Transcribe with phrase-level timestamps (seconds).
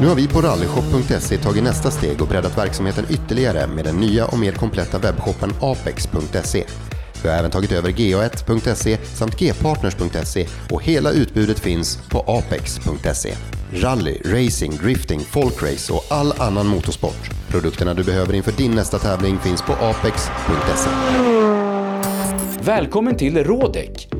[0.00, 4.26] Nu har vi på rallyshop.se tagit nästa steg och breddat verksamheten ytterligare med den nya
[4.26, 6.64] och mer kompletta webbshoppen apex.se.
[7.22, 13.34] Vi har även tagit över ga1.se samt gpartners.se och hela utbudet finns på apex.se.
[13.72, 17.30] Rally, racing, drifting, folkrace och all annan motorsport.
[17.48, 20.90] Produkterna du behöver inför din nästa tävling finns på apex.se.
[22.64, 24.19] Välkommen till Rådek!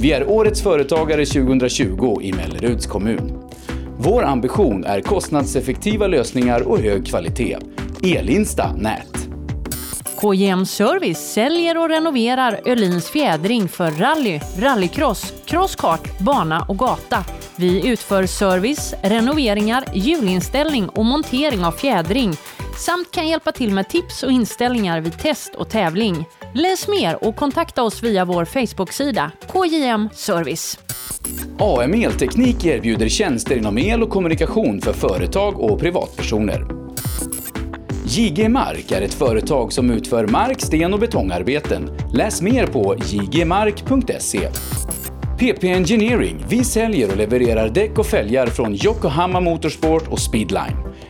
[0.00, 3.50] Vi är Årets Företagare 2020 i Melleruds kommun.
[3.96, 7.58] Vår ambition är kostnadseffektiva lösningar och hög kvalitet.
[8.02, 9.28] Elinsta Nät.
[10.20, 17.24] KJM Service säljer och renoverar Öhlins fjädring för rally, rallycross, crosskart, bana och gata.
[17.56, 22.36] Vi utför service, renoveringar, hjulinställning och montering av fjädring
[22.78, 26.26] samt kan hjälpa till med tips och inställningar vid test och tävling.
[26.60, 30.78] Läs mer och kontakta oss via vår Facebook-sida KJM Service.
[31.58, 36.66] AM Elteknik erbjuder tjänster inom el och kommunikation för företag och privatpersoner.
[38.06, 41.90] JG Mark är ett företag som utför mark-, sten och betongarbeten.
[42.12, 44.48] Läs mer på jgmark.se.
[45.38, 46.44] PP Engineering.
[46.48, 50.87] Vi säljer och levererar däck och fälgar från Yokohama Motorsport och Speedline.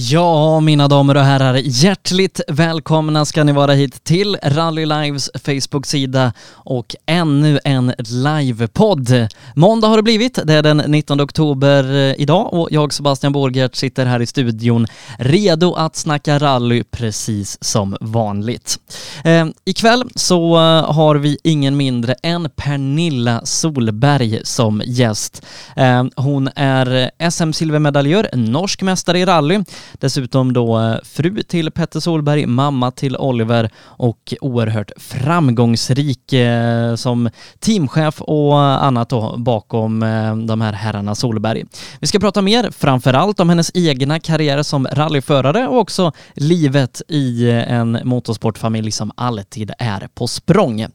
[0.00, 6.32] Ja, mina damer och herrar, hjärtligt välkomna ska ni vara hit till Rally Lives Facebook-sida
[6.52, 9.28] och ännu en livepodd.
[9.54, 13.74] Måndag har det blivit, det är den 19 oktober eh, idag och jag Sebastian Borgert
[13.74, 14.86] sitter här i studion
[15.18, 18.78] redo att snacka rally precis som vanligt.
[19.24, 25.42] Eh, ikväll så eh, har vi ingen mindre än Pernilla Solberg som gäst.
[25.76, 32.00] Eh, hon är eh, SM-silvermedaljör, norsk mästare i rally, Dessutom då eh, fru till Petter
[32.00, 40.36] Solberg, mamma till Oliver och oerhört framgångsrik eh, som teamchef och annat då bakom eh,
[40.36, 41.64] de här herrarna Solberg.
[42.00, 47.02] Vi ska prata mer, framför allt om hennes egna karriär som rallyförare och också livet
[47.08, 50.86] i eh, en motorsportfamilj som alltid är på språng.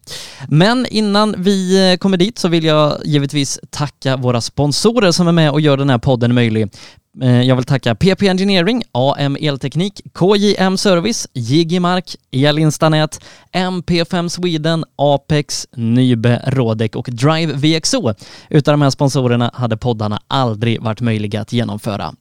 [0.48, 5.31] Men innan vi eh, kommer dit så vill jag givetvis tacka våra sponsorer som är
[5.31, 6.70] med och gör den här podden möjlig.
[7.22, 15.68] Eh, jag vill tacka PP Engineering, AM Elteknik, KJM Service, Jigimark, Elinstanät, MP5 Sweden, Apex,
[15.75, 18.13] Nybe, Rodec och Drive VXO.
[18.50, 22.13] Utan de här sponsorerna hade poddarna aldrig varit möjliga att genomföra.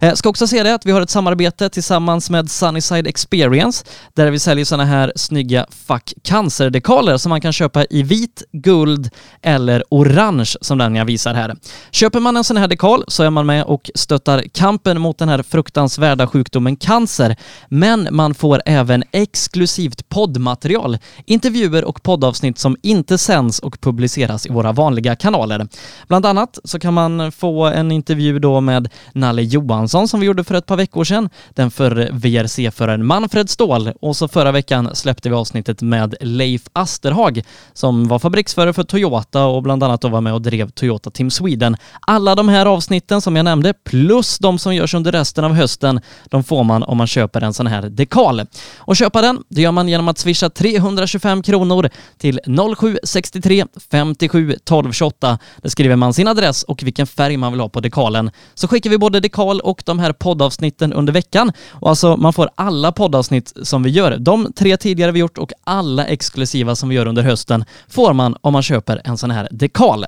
[0.00, 4.30] Jag ska också säga det att vi har ett samarbete tillsammans med Sunnyside Experience där
[4.30, 9.10] vi säljer sådana här snygga Fuck Cancer-dekaler som man kan köpa i vit, guld
[9.42, 11.56] eller orange som den jag visar här.
[11.90, 15.18] Köper man en sån här dekal så är man med och stöttar startar kampen mot
[15.18, 17.36] den här fruktansvärda sjukdomen cancer,
[17.68, 24.50] men man får även exklusivt poddmaterial, intervjuer och poddavsnitt som inte sänds och publiceras i
[24.52, 25.68] våra vanliga kanaler.
[26.08, 30.44] Bland annat så kan man få en intervju då med Nalle Johansson som vi gjorde
[30.44, 35.28] för ett par veckor sedan, den förre VRC-föraren Manfred Ståhl och så förra veckan släppte
[35.28, 37.42] vi avsnittet med Leif Asterhag
[37.72, 41.30] som var fabriksförare för Toyota och bland annat då var med och drev Toyota Team
[41.30, 41.76] Sweden.
[42.06, 46.00] Alla de här avsnitten som jag nämnde, plus de som görs under resten av hösten,
[46.28, 48.46] de får man om man köper en sån här dekal.
[48.78, 52.40] Och köpa den, det gör man genom att swisha 325 kronor till
[52.76, 55.38] 0763 57 12 28.
[55.62, 58.30] Där skriver man sin adress och vilken färg man vill ha på dekalen.
[58.54, 61.52] Så skickar vi både dekal och de här poddavsnitten under veckan.
[61.70, 64.16] Och alltså, man får alla poddavsnitt som vi gör.
[64.16, 68.36] De tre tidigare vi gjort och alla exklusiva som vi gör under hösten får man
[68.40, 70.04] om man köper en sån här dekal.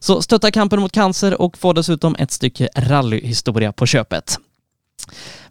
[0.00, 4.38] Så stötta kampen mot cancer och få dessutom ett stycke rallyhistoria på köpet.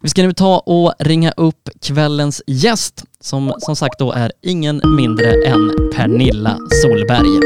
[0.00, 4.82] Vi ska nu ta och ringa upp kvällens gäst som som sagt då är ingen
[4.96, 7.40] mindre än Pernilla Solberg.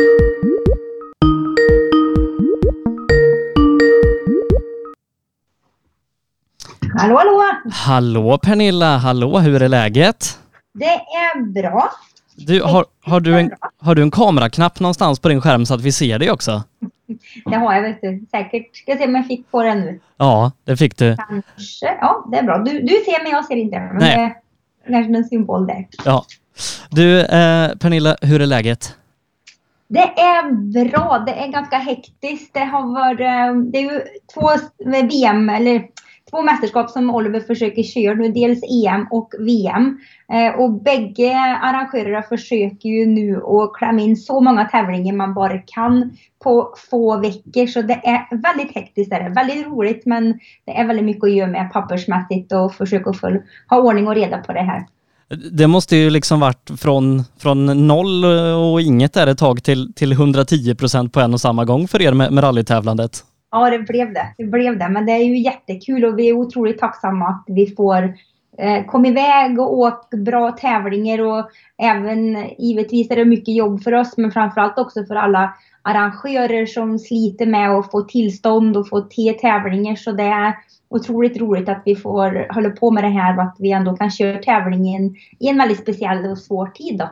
[6.99, 7.43] Hallå, hallå!
[7.71, 10.39] Hallå Pernilla, hallå, hur är läget?
[10.75, 11.93] Det är bra.
[12.37, 15.81] Du, har, har, du en, har du en kameraknapp någonstans på din skärm så att
[15.81, 16.63] vi ser dig också?
[17.45, 18.27] Det har jag, vet du.
[18.31, 18.77] Säkert.
[18.77, 20.01] Ska se om jag fick på den nu.
[20.17, 21.17] Ja, det fick du.
[21.17, 21.87] Kanske.
[22.01, 22.59] Ja, det är bra.
[22.59, 23.79] Du, du ser mig, jag ser inte.
[23.79, 24.17] Men Nej.
[24.85, 25.87] det är kanske en symbol där.
[26.05, 26.25] Ja.
[26.91, 28.97] Du, eh, Pernilla, hur är läget?
[29.89, 30.51] Det är
[30.91, 31.25] bra.
[31.27, 32.55] Det är ganska hektiskt.
[32.55, 33.21] Det har varit...
[33.21, 34.01] eh, Det är ju
[34.35, 34.49] två
[35.09, 35.87] VM, eller
[36.31, 38.29] två mästerskap som Oliver försöker köra nu.
[38.29, 39.99] Dels EM och VM.
[40.33, 45.59] Eh, Och bägge arrangörer försöker ju nu att klämma in så många tävlingar man bara
[45.59, 47.67] kan på få veckor.
[47.67, 49.11] Så det är väldigt hektiskt.
[49.11, 53.13] Det är väldigt roligt men det är väldigt mycket att göra med pappersmässigt och försöka
[53.13, 53.41] få,
[53.71, 54.87] ha ordning och reda på det här.
[55.53, 60.13] Det måste ju liksom varit från, från noll och inget där ett tag till, till
[60.13, 63.25] 110 procent på en och samma gång för er med, med rallytävlandet.
[63.51, 64.27] Ja, det blev det.
[64.39, 64.89] Det blev det.
[64.89, 68.15] Men det är ju jättekul och vi är otroligt tacksamma att vi får
[68.59, 71.51] Eh, kom iväg och åk bra tävlingar och
[71.83, 76.99] även givetvis är det mycket jobb för oss men framförallt också för alla arrangörer som
[76.99, 80.55] sliter med att få tillstånd och få till tävlingar så det är
[80.89, 84.11] otroligt roligt att vi får hålla på med det här och att vi ändå kan
[84.11, 87.11] köra tävlingen i en väldigt speciell och svår tid då.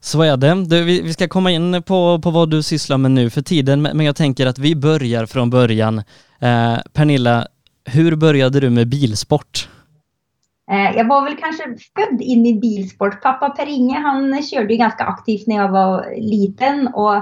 [0.00, 0.64] Så är det.
[0.64, 3.96] Du, vi, ska komma in på, på vad du sysslar med nu för tiden, men
[3.96, 5.98] men jag tänker att vi börjar från början.
[6.38, 7.46] Eh, Pernilla,
[7.84, 9.68] hur började du med bilsport?
[10.70, 13.22] Eh, jag var väl kanske född in i bilsport.
[13.22, 17.16] Pappa Per-Inge han körde ju ganska aktivt när jag var liten och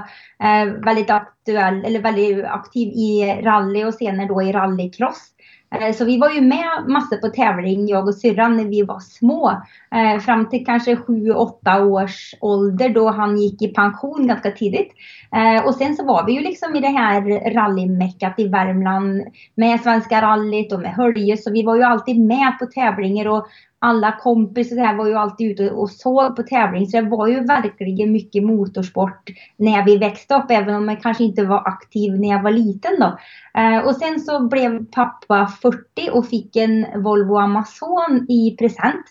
[0.45, 5.32] eh, väldigt aktuell, eller väldigt aktiv i rally och senare då i rallycross.
[5.73, 8.99] Eh, så vi var ju med massor på tävling, jag och syrran, när vi var
[8.99, 9.61] små.
[9.95, 14.91] Eh, fram till kanske 7-8 års ålder då han gick i pension ganska tidigt.
[15.35, 19.23] Eh, och sen så var vi ju liksom i det här rallymeckat i Värmland
[19.55, 21.37] med Svenska rallyt och med Hölje.
[21.37, 23.47] Så vi var ju alltid med på tävlingar och
[23.85, 26.87] alla kompisar var ju alltid ute och såg på tävling.
[26.87, 31.23] Så det var ju verkligen mycket motorsport när vi växte upp, även om jag kanske
[31.23, 33.17] inte var aktiv när jag var liten då.
[33.57, 35.77] Eh, och sen så blev pappa 40
[36.11, 39.05] och fick en Volvo Amazon i present.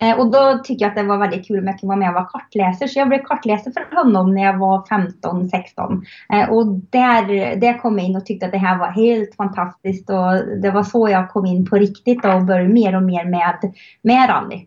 [0.00, 2.08] Eh, och då tyckte jag att det var väldigt kul om jag kunde vara med
[2.08, 2.88] och vara kartläsare.
[2.88, 6.02] Så jag blev kartläsare för honom när jag var 15-16.
[6.32, 10.10] Eh, och där, där kom jag in och tyckte att det här var helt fantastiskt.
[10.10, 13.72] Och det var så jag kom in på riktigt och började mer och mer med,
[14.02, 14.66] med rally.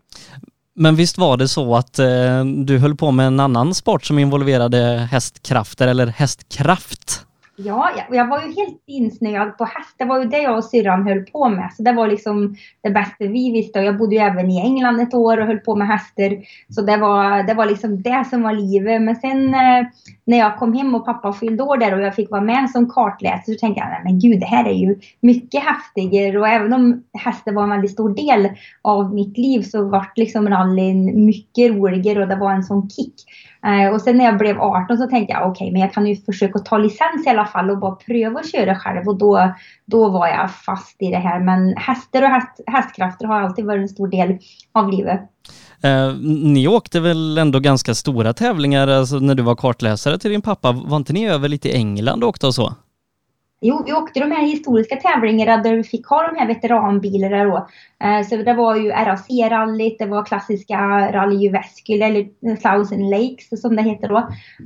[0.80, 4.20] Men visst var det så att eh, du höll på med en annan sport som
[4.20, 7.27] involverade hästkrafter eller hästkraft?
[7.60, 9.96] Ja, jag, jag var ju helt insnöad på häst.
[9.98, 11.74] Det var ju det jag och syrran höll på med.
[11.74, 13.80] Så det var liksom det bästa vi visste.
[13.80, 16.38] Och jag bodde ju även i England ett år och höll på med hästar.
[16.70, 19.02] Så det var, det var liksom det som var livet.
[19.02, 19.88] Men sen eh,
[20.26, 22.90] när jag kom hem och pappa fyllde år där och jag fick vara med som
[22.90, 26.40] kartläsare så tänkte jag, nej men gud, det här är ju mycket häftigare.
[26.40, 28.50] Och även om hästar var en väldigt stor del
[28.82, 33.14] av mitt liv så vart liksom rallyn mycket roligare och det var en sån kick.
[33.66, 36.16] Eh, och sen när jag blev 18 så tänkte jag okej, men jag kan ju
[36.16, 39.08] försöka ta licens i alla fall och bara pröva att köra själv.
[39.08, 39.54] Och då,
[39.86, 41.40] då var jag fast i det här.
[41.40, 44.38] Men hästar och häst, hästkrafter har alltid varit en stor del
[44.72, 45.22] av livet.
[45.82, 46.14] Eh,
[46.54, 50.72] ni åkte väl ändå ganska stora tävlingar alltså när du var kartläsare till din pappa?
[50.72, 52.74] Var inte ni över lite i England och åkte och så?
[53.62, 57.68] Jo, vi åkte de här historiska tävlingarna där vi fick ha de här veteranbilarna då.
[58.04, 60.78] Eh, så det var ju RAC-rallyt, det var klassiska
[61.12, 64.18] Rally Jyväskylä eller Thousand Lakes som det heter då.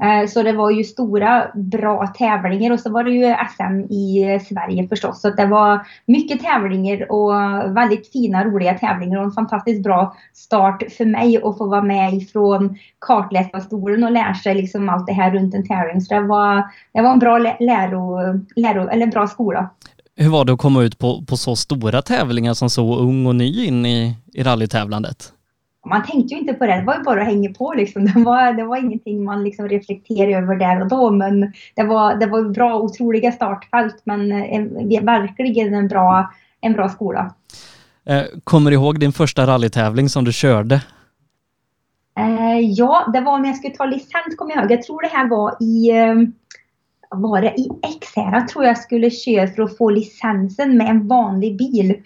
[0.05, 4.33] Eh, så det var ju stora bra tävlingar och så var det ju SM i
[4.33, 5.21] eh, Sverige förstås.
[5.21, 7.33] Så det var mycket tävlingar och
[7.77, 12.13] väldigt fina roliga tävlingar och en fantastiskt bra start för mig att få vara med
[12.13, 16.01] ifrån kartläsarstolen och lära sig liksom allt det här runt en tävling.
[16.01, 18.19] Så det var, det var en bra läro,
[18.55, 19.69] läro eller en bra skola.
[20.15, 23.35] Hur var det att komma ut på, på så stora tävlingar som så ung och
[23.35, 25.33] ny in i, i rallytävlandet?
[25.85, 28.05] Man tänkte ju inte på det, det var ju bara att hänga på liksom.
[28.05, 32.15] Det var, det var ingenting man liksom reflekterade över där och då, men det var,
[32.15, 37.33] det var bra, otroliga startfält, men en, verkligen en bra, en bra skola.
[38.05, 40.81] Eh, kommer du ihåg din första rallytävling som du körde?
[42.17, 44.71] Eh, ja, det var när jag skulle ta licens, kommer jag ihåg.
[44.71, 45.91] Jag tror det här var i
[47.12, 51.08] vara var X i Ekshärad tror jag skulle köra för att få licensen med en
[51.08, 52.03] vanlig bil.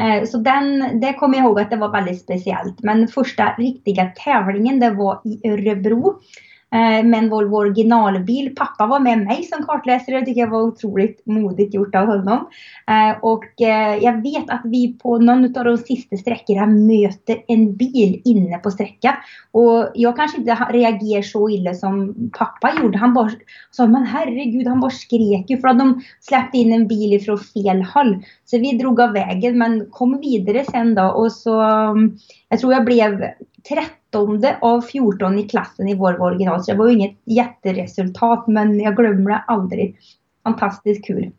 [0.00, 2.82] Eh, så den, det kommer jag ihåg att det var väldigt speciellt.
[2.82, 6.20] Men första riktiga tävlingen det var i Örebro.
[6.70, 8.54] Eh, men med en Volvo originalbil.
[8.56, 10.20] Pappa var med mig som kartläsare.
[10.20, 12.48] Det tycker jag var otroligt modigt gjort av honom.
[12.86, 17.76] Eh, och eh, jag vet att vi på någon av de sista sträckorna möter en
[17.76, 19.14] bil inne på sträckan.
[19.50, 22.98] Och jag kanske inte reagerar så illa som pappa gjorde.
[22.98, 23.30] Han bara
[23.70, 27.38] sa, men herregud, han bara skrek ju för att de släppte in en bil ifrån
[27.38, 28.24] fel håll.
[28.44, 32.72] Så vi drog av vägen men kom vidare sen då och så, mm, jag tror
[32.72, 33.24] jag blev
[33.68, 36.64] 13 av 14 i klassen i Volvo original.
[36.64, 39.96] Så det var ju inget jätteresultat men jag glömmer det aldrig.
[40.44, 41.30] Fantastiskt kul.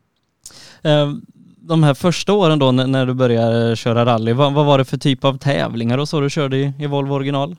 [0.82, 1.12] Eh,
[1.56, 4.96] de här första åren då när du började köra rally, vad, vad var det för
[4.96, 7.56] typ av tävlingar och så du körde i, i Volvo original?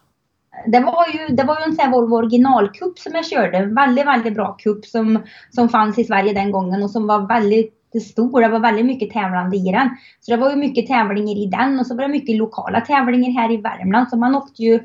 [0.67, 3.65] Det var ju, det var ju en sån här Volvo originalcup som jag körde.
[3.65, 7.80] Väldigt, väldigt bra cup som, som fanns i Sverige den gången och som var väldigt
[7.99, 8.41] stor.
[8.41, 9.89] Det var väldigt mycket tävlande i den.
[10.19, 13.31] Så det var ju mycket tävlingar i den och så var det mycket lokala tävlingar
[13.31, 14.09] här i Värmland.
[14.09, 14.79] Så man åkte ju,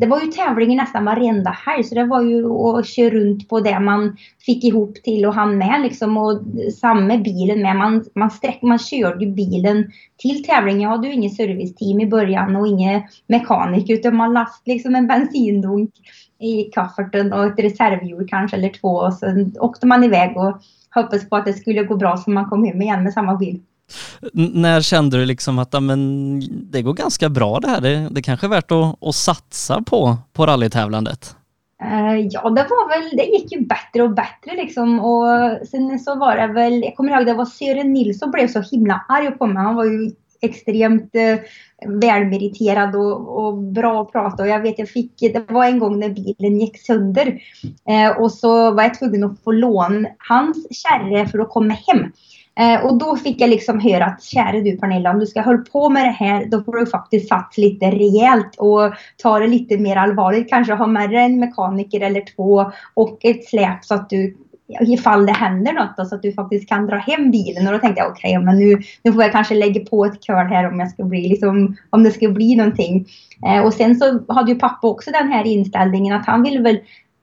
[0.00, 1.84] det var ju tävlingar nästan varenda helg.
[1.84, 5.58] Så det var ju att köra runt på det man fick ihop till och hann
[5.58, 6.16] med liksom.
[6.16, 6.40] Och
[6.80, 7.76] samma bilen med.
[7.76, 10.80] Man, man, sträck, man körde ju bilen till tävlingen.
[10.80, 15.06] Jag hade ju inget serviceteam i början och ingen mekaniker Utan man lastade liksom en
[15.06, 15.90] bensindunk
[16.40, 18.88] i kafferten och ett reservhjul kanske eller två.
[18.88, 20.60] Och sen åkte man iväg och
[20.94, 23.60] hoppades på att det skulle gå bra så man kom hem igen med samma bil.
[24.34, 28.22] N när kände du liksom att men, det går ganska bra det här, det, det
[28.22, 31.36] kanske är värt att, att satsa på, på rallytävlandet?
[31.82, 35.26] Uh, ja, det var väl, det gick ju bättre och bättre liksom och
[35.68, 39.04] sen så var det väl, jag kommer ihåg det var Sören Nilsson blev så himla
[39.08, 39.62] arg på mig.
[39.62, 41.38] Han var ju extremt eh,
[41.86, 44.42] välmeriterad och, och, bra att prata.
[44.42, 47.40] Och jag vet, jag fick, det var en gång när bilen gick sönder
[47.88, 52.12] eh, och så var jag tvungen att få låna hans kärra för att komma hem.
[52.60, 55.64] Eh, och då fick jag liksom höra att käre du Pernilla, om du ska hålla
[55.72, 59.78] på med det här då får du faktiskt satsa lite rejält och ta det lite
[59.78, 60.48] mer allvarligt.
[60.48, 64.36] Kanske ha med dig en mekaniker eller två och ett släp så att du
[64.80, 67.66] ifall det händer något då, så att du faktiskt kan dra hem bilen.
[67.66, 70.26] Och då tänkte jag okej, okay, men nu, nu får jag kanske lägga på ett
[70.26, 73.06] curl här om, jag ska bli, liksom, om det ska bli någonting.
[73.46, 76.78] Eh, och sen så hade ju pappa också den här inställningen att han ville väl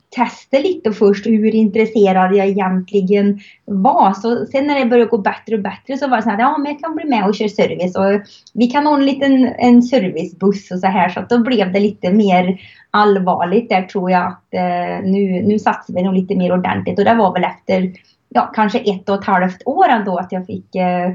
[0.10, 4.14] testa lite först hur intresserad jag egentligen var.
[4.14, 6.58] Så sen när det började gå bättre och bättre så var det så här, ja
[6.58, 8.22] men jag kan bli med och köra service och
[8.54, 12.14] vi kan ha en en servicebuss och så här så att då blev det lite
[12.14, 12.62] mer
[12.92, 17.06] allvarligt där tror jag att eh, nu, nu satsar vi nog lite mer ordentligt och
[17.06, 17.92] det var väl efter
[18.30, 21.12] ja, kanske ett och ett halvt år ändå att jag fick eh,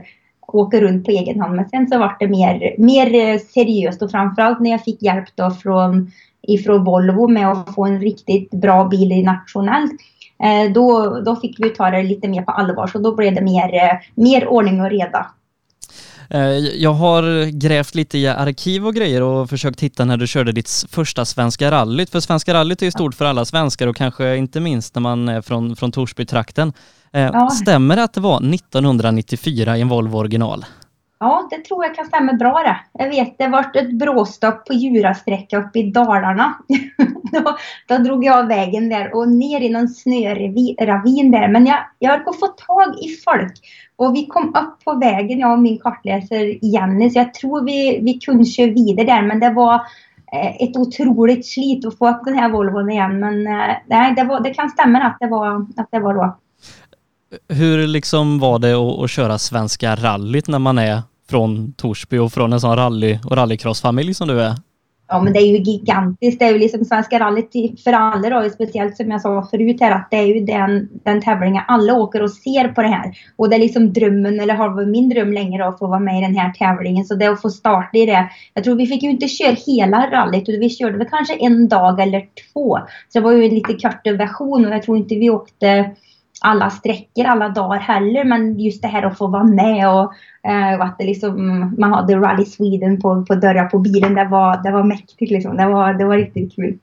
[0.47, 1.57] åka runt på egen hand.
[1.57, 5.51] Men sen så var det mer, mer seriöst och framförallt när jag fick hjälp då
[5.51, 6.11] från
[6.43, 9.93] ifrån Volvo med att få en riktigt bra bil nationellt.
[10.43, 13.41] Eh, då, då fick vi ta det lite mer på allvar så då blev det
[13.41, 15.27] mer, eh, mer ordning och reda.
[16.31, 20.53] Eh, jag har grävt lite i arkiv och grejer och försökt hitta när du körde
[20.53, 22.11] ditt första Svenska rallyt.
[22.11, 25.29] För Svenska rallyt är ju stort för alla svenskar och kanske inte minst när man
[25.29, 26.73] är från, från Torsby-trakten.
[27.11, 27.51] Ja.
[27.51, 30.65] Stämmer det att det var 1994 i en Volvo original?
[31.23, 33.05] Ja, det tror jag kan stämma bra det.
[33.05, 36.55] Jag vet, det vart ett bråstopp på Djurasträcka uppe i Dalarna.
[37.33, 37.57] då,
[37.88, 41.49] då drog jag av vägen där och ner i någon snöravin där.
[41.49, 43.52] Men jag, jag har fått få tag i folk.
[43.97, 48.00] Och vi kom upp på vägen, jag och min kartläsare Jenny, så jag tror vi,
[48.02, 49.23] vi kunde köra vidare där.
[49.23, 49.75] Men det var
[50.33, 53.21] eh, ett otroligt slit att få upp den här Volvon igen.
[53.21, 56.38] Men eh, nej, det, var, det kan stämma att det var, att det var då.
[57.49, 61.02] Hur liksom var det att, att köra Svenska rallyt när man är
[61.33, 64.55] från Torsby och från en sån rally och rallycrossfamilj som du är?
[65.09, 66.39] Ja, men det är ju gigantiskt.
[66.39, 69.91] Det är ju liksom Svenska rallyt för alla då, speciellt som jag sa förut här,
[69.91, 73.19] att det är ju den, den tävlingen alla åker och ser på det här.
[73.37, 76.01] Och det är liksom drömmen, eller har varit min dröm länge då, att få vara
[76.01, 77.05] med i den här tävlingen.
[77.05, 78.29] Så det är att få starta i det.
[78.55, 82.01] Jag tror vi fick ju inte köra hela rallyt, vi körde väl kanske en dag
[82.01, 82.23] eller
[82.53, 82.79] två.
[83.09, 85.91] Så det var ju en lite kortare version och jag tror inte vi åkte
[86.43, 88.25] alla sträckor alla dagar heller.
[88.25, 90.13] Men just det här att få vara med och,
[90.51, 94.15] eh, och att det liksom, man hade Rally Sweden på, på dörrar på bilen.
[94.15, 95.57] Det var, det var mäktigt liksom.
[95.57, 96.79] Det var, det var riktigt kul.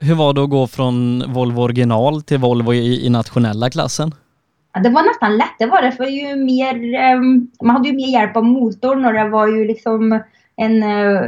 [0.00, 4.14] Hur var det att gå från Volvo original till Volvo i, i nationella klassen?
[4.74, 5.54] Ja, det var nästan lätt.
[5.58, 6.74] Det var det för ju mer,
[7.14, 10.20] um, man hade ju mer hjälp av motorn och det var ju liksom
[10.58, 11.20] en, eh,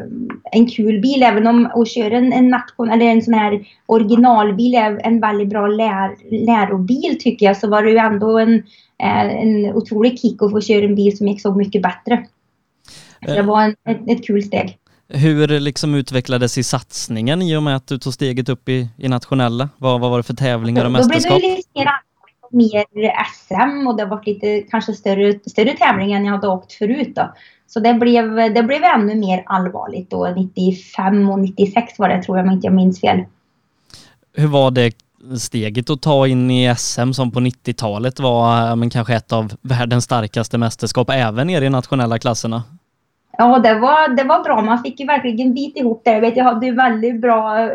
[0.52, 1.22] en kul bil.
[1.22, 5.48] Även om att köra en, en nation, eller en sån här originalbil är en väldigt
[5.48, 7.56] bra lär, lärobil tycker jag.
[7.56, 8.54] Så var det ju ändå en,
[9.02, 12.26] eh, en otrolig kick att få köra en bil som gick så mycket bättre.
[13.26, 14.76] Så det var en, ett, ett kul steg.
[15.08, 19.08] Hur liksom utvecklades i satsningen i och med att du tog steget upp i, i
[19.08, 19.68] nationella?
[19.78, 21.32] Vad, vad var det för tävlingar och mästerskap?
[21.32, 21.90] Då blev det lite
[22.50, 26.72] mer, mer SM och det var lite kanske större, större tävlingar än jag hade åkt
[26.72, 27.34] förut då.
[27.72, 30.32] Så det blev, det blev ännu mer allvarligt då.
[30.36, 33.20] 95 och 96 var det tror jag, om inte jag minns fel.
[34.34, 34.92] Hur var det
[35.38, 40.04] steget att ta in i SM som på 90-talet var men kanske ett av världens
[40.04, 42.62] starkaste mästerskap även nere i nationella klasserna?
[43.38, 44.62] Ja, det var, det var bra.
[44.62, 46.12] Man fick ju verkligen bit ihop det.
[46.12, 47.70] Jag vet, jag hade väldigt bra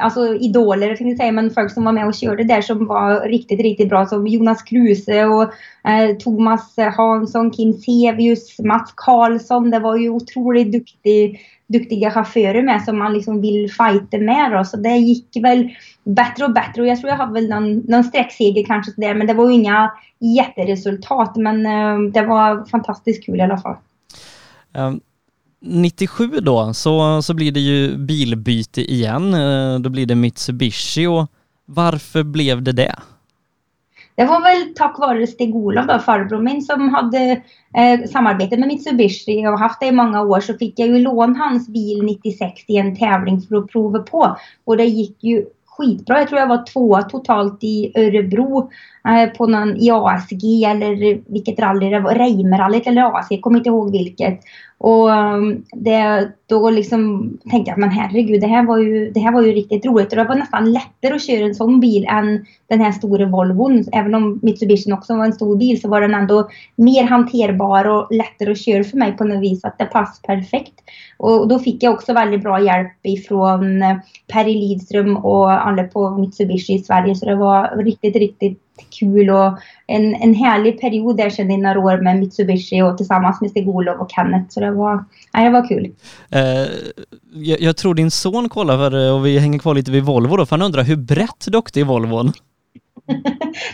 [0.00, 3.28] alltså idoler, kan jag säga, men folk som var med och körde där som var
[3.28, 4.06] riktigt, riktigt bra.
[4.06, 5.42] Som Jonas Kruse och
[5.90, 9.70] eh, Thomas Hansson, Kim Sevius, Mats Karlsson.
[9.70, 14.52] Det var ju otroligt duktig, duktiga chaufförer med som man liksom vill fighta med.
[14.52, 14.64] Då.
[14.64, 15.70] Så det gick väl
[16.04, 16.82] bättre och bättre.
[16.82, 19.54] Och jag tror jag hade väl någon, någon sträckseger kanske där, men det var ju
[19.54, 21.36] inga jätteresultat.
[21.36, 23.76] Men eh, det var fantastiskt kul i alla fall.
[24.74, 25.00] Um.
[25.60, 29.34] 97 då så, så blir det ju bilbyte igen.
[29.34, 31.26] Eh, då blir det Mitsubishi och
[31.66, 32.94] varför blev det det?
[34.14, 37.42] Det var väl tack vare Stig-Olof, farbror min, som hade
[37.76, 40.40] eh, samarbete med Mitsubishi och haft det i många år.
[40.40, 44.36] Så fick jag ju låna hans bil 96 i en tävling för att prova på.
[44.64, 46.18] Och det gick ju skitbra.
[46.18, 48.70] Jag tror jag var tvåa totalt i Örebro
[49.08, 52.14] eh, på någon i ASG eller vilket rally det var.
[52.14, 54.40] Reimerallyt eller ASG, jag kommer inte ihåg vilket.
[54.82, 59.32] Och ehm, det, då liksom tänkte jag, men herregud, det här, var ju, det här
[59.32, 60.12] var ju riktigt roligt.
[60.12, 63.84] Och det var nästan lättare att köra en sån bil än den här stora Volvon.
[63.92, 68.06] Även om Mitsubishi också var en stor bil så var den ändå mer hanterbar och
[68.10, 69.64] lättare att köra för mig på något vis.
[69.64, 70.74] Att det passade perfekt.
[71.18, 73.96] Och då fick jag också väldigt bra hjälp ifrån eh,
[74.32, 77.14] Perry Lidström och alla på Mitsubishi i Sverige.
[77.14, 81.80] Så det var riktigt, riktigt kul och en, en härlig period där sedan i några
[81.80, 84.44] år med Mitsubishi och tillsammans med Stig-Olof och Kenneth.
[84.48, 85.92] Så det var, ja, det var kul.
[86.30, 86.40] Eh,
[87.32, 90.46] jag, jag, tror din son kollar för, och vi hänger kvar lite vid Volvo då,
[90.46, 92.32] för han undrar hur brett du åkte i Volvon?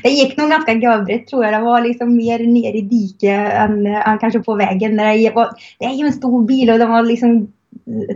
[0.02, 1.54] det gick nog ganska gövbrett tror jag.
[1.54, 4.96] Det var liksom mer ner i diket än, än kanske på vägen.
[4.96, 7.52] Det, var, det är ju en stor bil och den var liksom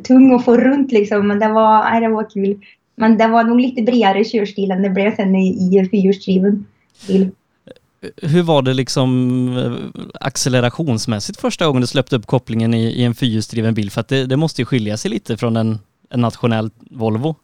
[0.05, 1.29] tung att få runt liksom.
[1.29, 2.61] Men det var, nej, det var kul.
[2.97, 6.67] Men det var nog lite bredare körstil än det blev sen i, i fyrhjulsdriven
[7.07, 7.31] bil.
[8.17, 13.15] Hur var det liksom eh, accelerationsmässigt första gången du släppte upp kopplingen i, i en
[13.15, 13.91] fyrhjulsdriven bil?
[13.91, 15.79] För att det, det, måste ju skilja sig lite från en,
[16.11, 17.35] en nationell Volvo.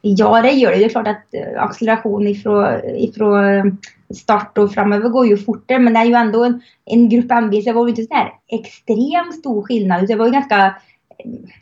[0.00, 0.78] Ja, det gör det.
[0.78, 3.78] Det är klart att eh, acceleration ifrån, ifrån
[4.14, 5.78] start och framöver går ju fortare.
[5.78, 8.14] Men det är ju ändå en, en grupp M-bil, så det var ju inte så
[8.14, 10.06] här extremt stor skillnad.
[10.06, 10.74] Det var ju ganska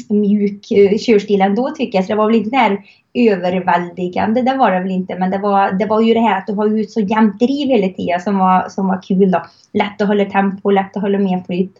[0.09, 2.05] mjuk eh, körstil ändå tycker jag.
[2.05, 2.79] Så det var väl inte där
[3.17, 5.19] överväldigande, det var det väl inte.
[5.19, 7.69] Men det var, det var ju det här att du har ju så jämnt driv
[7.69, 9.47] hela tiden som var, som var kul då.
[9.73, 11.77] Lätt att hålla tempo, lätt att hålla med flyt.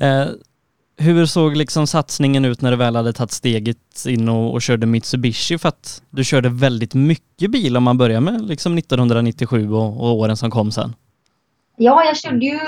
[0.00, 0.26] Eh,
[0.96, 4.86] hur såg liksom satsningen ut när du väl hade tagit steget in och, och, körde
[4.86, 5.58] Mitsubishi?
[5.58, 10.14] För att du körde väldigt mycket bil om man börjar med liksom 1997 och, och
[10.14, 10.94] åren som kom sen.
[11.80, 12.58] Ja, jag körde ju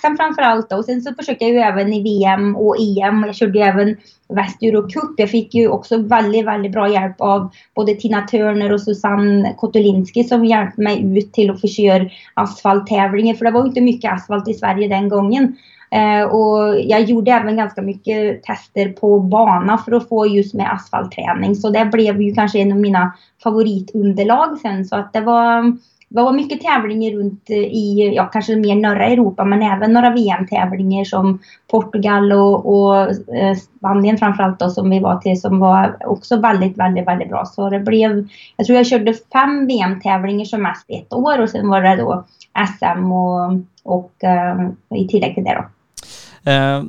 [0.00, 3.24] SM framför allt och sen så försökte jag ju även i VM och EM.
[3.26, 3.96] Jag körde ju även
[4.28, 5.14] Västeurocup.
[5.16, 10.24] Jag fick ju också väldigt, väldigt bra hjälp av både Tina Turner och Susanne Kotulinski
[10.24, 13.34] som hjälpte mig ut till att få köra asfalttävlingar.
[13.34, 15.56] För det var ju inte mycket asfalt i Sverige den gången.
[15.90, 20.72] Eh, och jag gjorde även ganska mycket tester på bana för att få just med
[20.72, 21.56] asfaltträning.
[21.56, 24.84] Så det blev ju kanske en av mina favoritunderlag sen.
[24.84, 25.76] Så att det var
[26.10, 30.10] det var mycket tävlingar runt eh, i, ja kanske mer norra Europa men även några
[30.10, 31.38] VM-tävlingar som
[31.70, 32.96] Portugal och, och
[33.36, 37.44] eh, Spanien framförallt då som vi var till som var också väldigt, väldigt, väldigt bra.
[37.44, 41.68] Så det blev, jag tror jag körde fem VM-tävlingar som mest ett år och sen
[41.68, 42.24] var det då
[42.78, 44.10] SM och, och
[44.88, 46.50] och i tillägg till det då.
[46.50, 46.84] Uh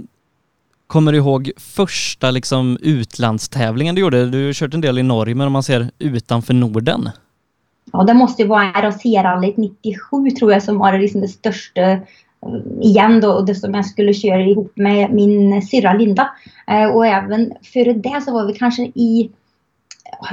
[0.92, 4.26] Kommer du ihåg första liksom utlandstävlingen du gjorde?
[4.26, 7.10] Du har kört en del i Norge, men om man ser utanför Norden?
[7.94, 12.00] Ja, det måste ju vara RAC-rallyt 97 tror jag som var liksom det största eh,
[12.82, 16.30] igen då, det som jag skulle köra ihop med min syrra Linda.
[16.68, 19.30] Eh, och även före det så var vi kanske i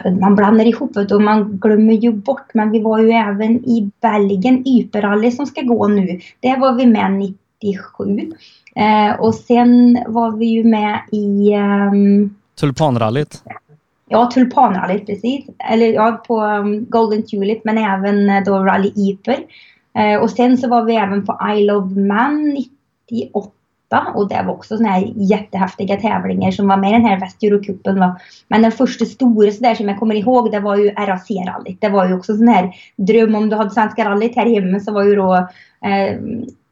[0.04, 2.54] eh, man blandar ihop det och man glömmer ju bort.
[2.54, 6.20] Men vi var ju även i Belgien, Yperrally som ska gå nu.
[6.40, 8.32] Där var vi med 97.
[8.74, 11.54] Eh, och sen var vi ju med i...
[11.54, 13.42] Um, Tulpanrallyt?
[14.08, 15.44] Ja, Tulpanrallyt precis.
[15.70, 19.38] Eller ja, på um, Golden Tulip men även eh, då Rally Yper.
[19.98, 22.44] Eh, och sen så var vi även på Isle of Man
[23.10, 23.52] 98
[24.14, 28.12] och det var också såna här jättehäftiga tävlingar som var med i den här Västeurocupen.
[28.48, 31.80] Men den första stora sådär som jag kommer ihåg det var ju RAC-rallyt.
[31.80, 34.92] Det var ju också sån här dröm om du hade Svenska rallyt här hemma så
[34.92, 35.34] var ju då
[35.84, 36.18] eh,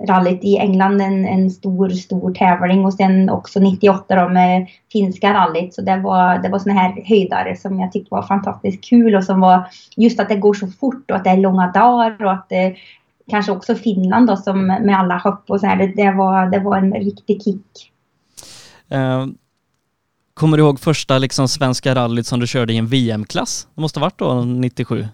[0.05, 5.35] rallyt i England en, en stor, stor tävling och sen också 98 då med finska
[5.35, 5.75] rallyt.
[5.75, 9.25] Så det var, det var såna här höjdare som jag tyckte var fantastiskt kul och
[9.25, 12.33] som var just att det går så fort och att det är långa dagar och
[12.33, 12.77] att det
[13.31, 15.77] kanske också Finland då som med alla hopp och så här.
[15.77, 17.93] Det, det var, det var en riktig kick.
[18.95, 19.27] Uh,
[20.35, 23.69] kommer du ihåg första liksom svenska rallyt som du körde i en VM-klass?
[23.75, 25.07] Det måste ha varit då 97?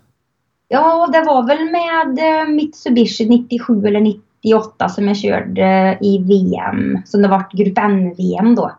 [0.69, 4.01] Ja, det var väl med eh, Mitsubishi 97 eller
[4.45, 6.99] 98 som jag körde i VM.
[7.05, 8.73] Som det var Grupp N-VM då.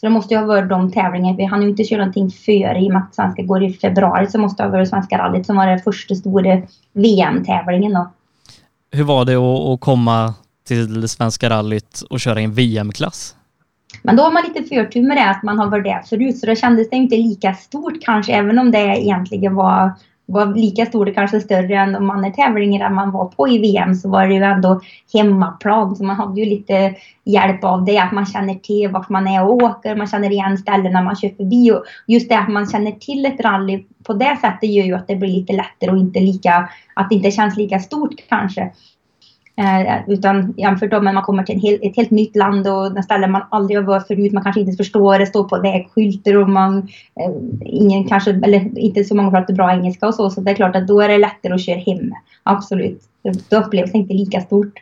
[0.00, 1.36] Så det måste ju ha varit de tävlingarna.
[1.36, 4.26] Vi hann ju inte köra någonting före i och med att svenska går i februari.
[4.26, 8.10] Så måste det ha varit Svenska rallyt som var den första stora VM-tävlingen då
[8.96, 10.34] hur var det att, komma
[10.66, 13.36] till Svenska rallyt och köra i en VM-klass?
[14.02, 16.46] Men då har man lite förtur med det att man har varit där förut så
[16.46, 19.92] då kändes det inte lika stort kanske även om det egentligen var,
[20.26, 24.08] var lika stor, kanske större än de andra tävlingarna man var på i VM så
[24.08, 24.80] var det ju ändå
[25.12, 29.28] hemmaplan så man hade ju lite hjälp av det att man känner till vart man
[29.28, 32.66] är och åker, man känner igen ställena man kör förbi och just det att man
[32.66, 35.98] känner till ett rally på det sättet gör ju att det blir lite lättare och
[35.98, 38.70] inte lika, att det inte känns lika stort kanske.
[39.58, 43.30] Eh, utan jämfört med man kommer till en hel, ett helt nytt land och ställen
[43.30, 46.78] man aldrig har varit förut, man kanske inte förstår, det står på vägskyltar och man,
[47.20, 50.54] eh, ingen kanske, eller inte så många pratar bra engelska och så, så det är
[50.54, 52.12] klart att då är det lättare att köra hem.
[52.42, 53.02] Absolut.
[53.48, 54.80] Då upplevs det inte lika stort.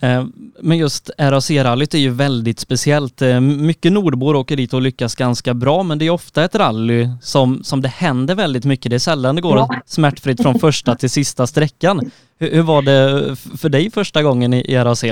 [0.00, 0.24] Eh,
[0.60, 3.22] men just RAC-rallyt är ju väldigt speciellt.
[3.22, 7.08] Eh, mycket nordbor åker dit och lyckas ganska bra, men det är ofta ett rally
[7.22, 8.90] som, som det händer väldigt mycket.
[8.90, 9.74] Det är sällan det går ja.
[9.86, 12.10] smärtfritt från första till sista sträckan.
[12.38, 15.04] Hur, hur, var det för dig första gången i, i RAC?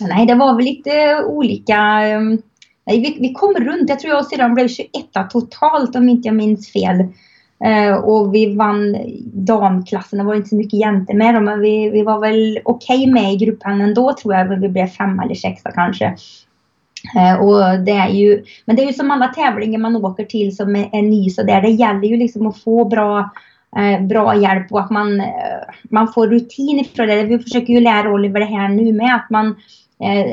[0.00, 1.76] Nej, det var väl lite olika.
[1.76, 2.42] Ehm,
[2.86, 3.88] nej, vi, vi kom runt.
[3.88, 4.90] Jag tror jag sedan blev 21
[5.30, 7.04] totalt om inte jag minns fel.
[7.64, 8.96] Eh, och vi vann
[9.32, 12.96] damklassen, det var inte så mycket jäntor med dem, men vi, vi var väl okej
[12.96, 16.04] okay med i gruppen ändå tror jag, men vi blev femma eller sexa kanske.
[17.16, 20.56] Eh, och det är ju, men det är ju som alla tävlingar man åker till
[20.56, 23.30] som är, är ny så där, det gäller ju liksom att få bra
[23.76, 25.22] eh, bra hjälp och att man,
[25.82, 27.22] man får rutin ifrån det.
[27.22, 29.56] Vi försöker ju lära Oliver det här nu med att man,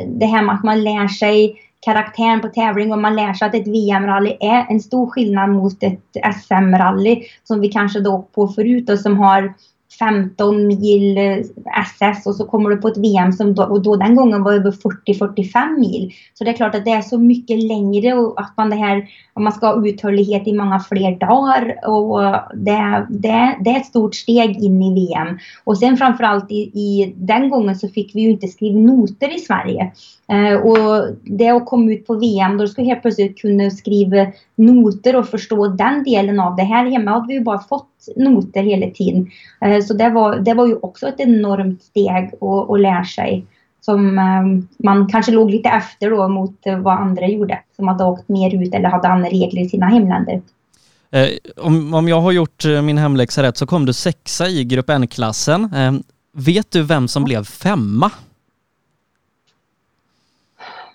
[0.08, 3.56] det här med att man lär sig karaktären på tävling och man lär sig att
[3.56, 8.90] ett VM-rally är en stor skillnad mot ett SM-rally som vi kanske då på förut
[8.90, 9.54] och som har
[10.00, 11.38] 15 mil eh,
[11.82, 14.54] SS och så kommer du på ett VM som då, och då den gången var
[14.54, 16.14] över 40-45 mil.
[16.34, 19.10] Så det är klart att det är så mycket längre och att man det här,
[19.34, 22.22] om man ska ha uthållighet i många fler dagar och
[22.54, 25.40] det, det, det är ett stort steg in i VM.
[25.64, 29.40] Och sen framförallt i, i den gången så fick vi ju inte skriva noter i
[29.40, 29.92] Sverige.
[30.32, 35.16] Eh, och det att komma ut på VM, då ska helt plötsligt kunna skriva noter
[35.16, 36.64] och förstå den delen av det.
[36.64, 39.32] Här hemma hade vi ju bara fått noter hela tiden.
[39.62, 43.46] Eh, så det var, det var ju också ett enormt steg att, att lära sig.
[43.82, 47.60] Som eh, man kanske låg lite efter då mot vad andra gjorde.
[47.76, 50.42] Som hade åkt mer ut eller hade andra regler i sina hemländer.
[51.12, 54.90] Eh, om, om jag har gjort min hemläxa rätt så kom du sexa i grupp
[54.90, 55.70] N-klassen.
[56.34, 58.12] Vet du vem som blev femma?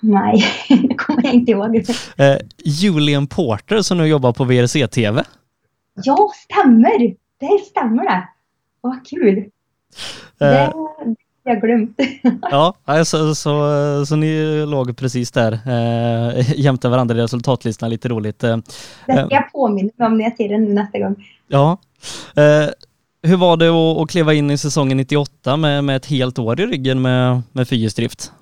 [0.01, 1.77] Nej, det kommer jag inte ihåg.
[2.17, 5.25] Eh, Julian Porter som nu jobbar på VRC-TV.
[6.05, 7.15] Ja, stämmer!
[7.39, 8.29] Det stämmer det.
[8.81, 9.39] Vad kul.
[9.39, 9.47] Eh.
[10.39, 10.73] Det
[11.51, 12.01] har jag glömt.
[12.51, 18.45] ja, så, så, så ni låg precis där eh, jämte varandra i resultatlistan, lite roligt.
[18.45, 18.57] Eh,
[19.07, 21.29] det ska jag påminna mig om när jag ser den nu nästa gång.
[21.49, 21.79] Ja.
[22.37, 22.69] Eh,
[23.23, 26.61] hur var det att, att kliva in i säsongen 98 med, med ett helt år
[26.61, 28.33] i ryggen med, med fyrhjulsdrift?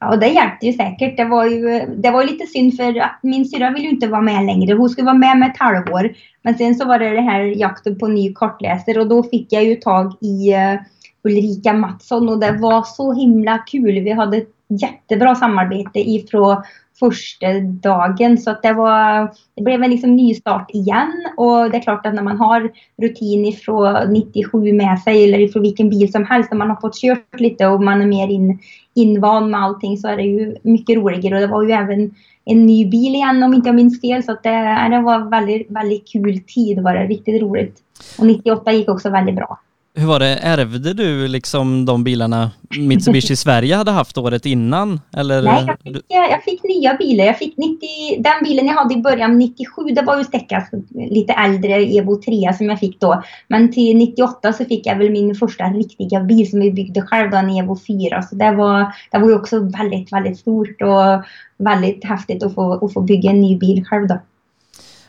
[0.00, 1.16] Ja, och det hjälpte ju säkert.
[1.16, 4.20] Det var ju, det var lite synd för att min syrra ville ju inte vara
[4.20, 4.74] med längre.
[4.74, 6.14] Hon skulle vara med med ett halvår.
[6.42, 9.64] Men sen så var det det här jakten på ny kortläsare och då fick jag
[9.64, 10.80] ju tag i uh,
[11.22, 14.00] Ulrika Mattsson och det var så himla kul.
[14.00, 16.62] Vi hade ett jättebra samarbete ifrån
[16.98, 18.38] första dagen.
[18.38, 21.12] Så att det, var, det blev en liksom nystart igen.
[21.36, 22.70] Och det är klart att när man har
[23.02, 27.00] rutin ifrån 97 med sig eller ifrån vilken bil som helst, när man har fått
[27.00, 28.58] kört lite och man är mer in,
[28.94, 31.34] invand med allting så är det ju mycket roligare.
[31.34, 34.22] Och det var ju även en ny bil igen om inte jag minns fel.
[34.22, 36.76] Så att det, det var väldigt, väldigt kul tid.
[36.76, 37.78] Det var det riktigt roligt.
[38.18, 39.58] Och 98 gick också väldigt bra.
[39.98, 45.00] Hur var det, ärvde du liksom de bilarna Mitsubishi Sverige hade haft året innan?
[45.16, 45.42] Eller?
[45.42, 47.24] Nej, jag fick, jag fick nya bilar.
[47.24, 47.78] Jag fick 90,
[48.18, 52.52] den bilen jag hade i början, 97, det var ju Steckas lite äldre Evo 3
[52.52, 53.22] som jag fick då.
[53.48, 57.30] Men till 98 så fick jag väl min första riktiga bil som vi byggde själv,
[57.30, 58.22] då, en Evo 4.
[58.22, 61.24] Så det var, det var ju också väldigt, väldigt stort och
[61.56, 64.18] väldigt häftigt att få, att få bygga en ny bil själv då.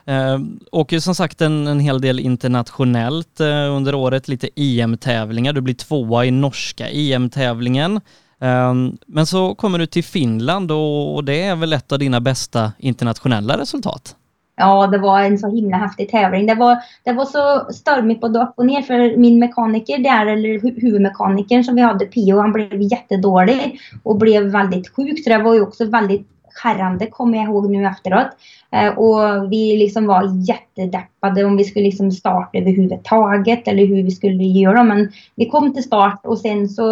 [0.09, 0.39] Eh,
[0.71, 5.53] åker som sagt en, en hel del internationellt eh, under året, lite EM-tävlingar.
[5.53, 8.01] Du blir tvåa i norska EM-tävlingen.
[8.41, 8.73] Eh,
[9.07, 12.71] men så kommer du till Finland och, och det är väl ett av dina bästa
[12.77, 14.15] internationella resultat?
[14.55, 16.45] Ja, det var en så himla häftig tävling.
[16.45, 20.81] Det var, det var så stormigt både upp och ner för min mekaniker där, eller
[20.81, 25.23] huvudmekanikern som vi hade, Pio, han blev jättedålig och blev väldigt sjuk.
[25.23, 28.27] Så det var ju också väldigt skärrande kommer jag ihåg nu efteråt.
[28.71, 34.11] Eh, och vi liksom var jättedeppade om vi skulle liksom starta överhuvudtaget eller hur vi
[34.11, 34.83] skulle göra.
[34.83, 36.85] Men vi kom till start och sen så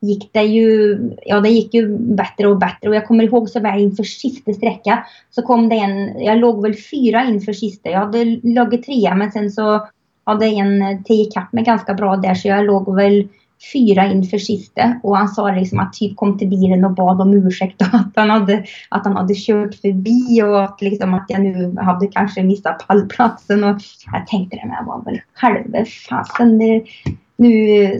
[0.00, 2.88] gick det ju, ja det gick ju bättre och bättre.
[2.88, 6.62] Och jag kommer ihåg så väl inför sista sträcka så kom det en, jag låg
[6.62, 7.90] väl fyra inför sista.
[7.90, 9.88] Jag hade legat trea men sen så
[10.24, 13.28] hade en tio kapp mig ganska bra där så jag låg väl
[13.72, 17.34] fyra inför sista och han sa liksom att typ kom till bilen och bad om
[17.34, 21.40] ursäkt och att han hade, att han hade kört förbi och att, liksom att jag
[21.40, 23.64] nu hade kanske missat pallplatsen.
[23.64, 23.80] Och
[24.12, 26.84] jag tänkte det men jag var väl själva fasen nu,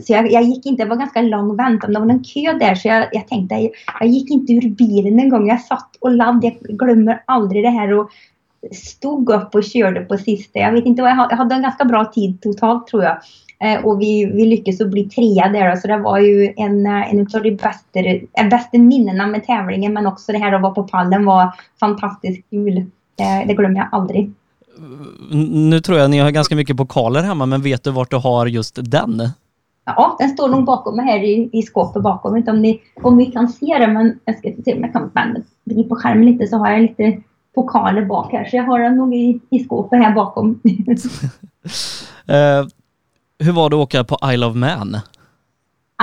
[0.04, 2.74] så jag, jag, gick inte, det var ganska lång väntan, det var en kö där
[2.74, 6.10] så jag, jag tänkte, jag, jag gick inte ur bilen en gång, jag satt och
[6.10, 7.92] laddade, jag glömmer aldrig det här.
[7.92, 8.10] Och
[8.72, 10.58] stod upp och körde på sista.
[10.58, 13.16] Jag vet inte vad jag, jag hade en ganska bra tid totalt tror jag.
[13.58, 15.76] Eh, och vi, vi lyckades att bli trea där.
[15.76, 19.92] Så det var ju en, eh, en av de bästa, eh, bästa minnena med tävlingen.
[19.92, 22.84] Men också det här att vara på pallen var fantastiskt kul.
[23.14, 24.32] Det, det glömmer jag aldrig.
[25.40, 28.46] Nu tror jag ni har ganska mycket pokaler hemma, men vet du vart du har
[28.46, 29.22] just den?
[29.84, 32.30] Ja, den står nog bakom mig här i, i skåpet bakom.
[32.30, 34.80] Jag vet inte om ni, om ni kan se det, men jag ska se om
[34.80, 35.40] jag kan vända
[35.88, 37.22] på skärmen lite så har jag lite
[37.54, 38.44] pokaler bak här.
[38.44, 40.60] Så jag har den nog i, i skåpet här bakom.
[43.38, 44.96] Hur var det att åka på Isle of Man?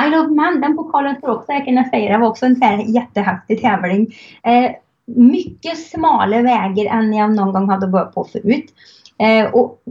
[0.05, 2.77] Isle of Man, den pokalen tror också jag kunna säga, det var också en här
[2.77, 4.15] jättehäftig tävling.
[4.43, 4.71] Eh,
[5.05, 8.73] mycket smalare vägar än jag någon gång hade varit på förut.
[9.17, 9.83] Eh, och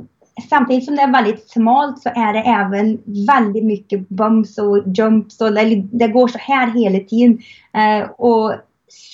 [0.49, 5.41] samtidigt som det är väldigt smalt så är det även väldigt mycket bumps och jumps
[5.41, 7.39] och det, det går så här hela tiden.
[7.73, 8.55] Eh, och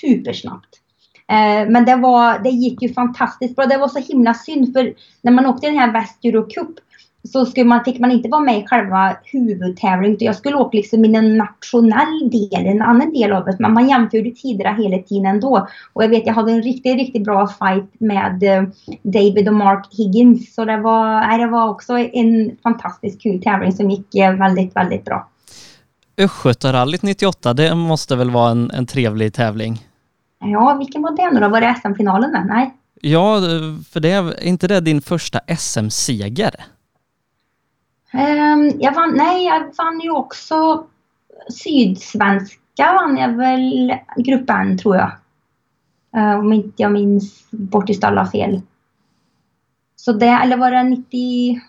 [0.01, 0.81] supersnabbt.
[1.29, 3.67] Eh, men det, var, det gick ju fantastiskt bra.
[3.67, 6.79] Det var så himla synd för när man åkte den här Väst Eurocup
[7.33, 10.17] så skulle man, fick man inte vara med i själva huvudtävlingen.
[10.21, 13.57] Jag skulle åka liksom i en nationell del, en annan del av det.
[13.59, 15.69] Men man jämförde tiderna hela tiden ändå.
[15.93, 18.62] Och jag vet, jag hade en riktigt, riktigt bra fight med eh,
[19.03, 20.55] David och Mark Higgins.
[20.55, 25.05] Så det var, det var också en fantastiskt kul tävling som gick eh, väldigt, väldigt
[25.05, 25.29] bra.
[26.19, 29.79] Östgötarallyt 98, det måste väl vara en, en trevlig tävling?
[30.41, 31.49] Ja, vilken var det nu då?
[31.49, 32.47] Var det SM-finalen?
[32.49, 32.75] Nej.
[33.01, 33.41] Ja,
[33.91, 36.55] för det är inte det din första SM-seger?
[38.12, 40.87] Um, jag vann, nej, jag vann ju också
[41.51, 45.11] Sydsvenska vann jag väl grupp N tror jag.
[46.16, 48.61] Uh, om inte jag minns bort i stalla fel.
[49.97, 51.61] Så det, eller var det 90...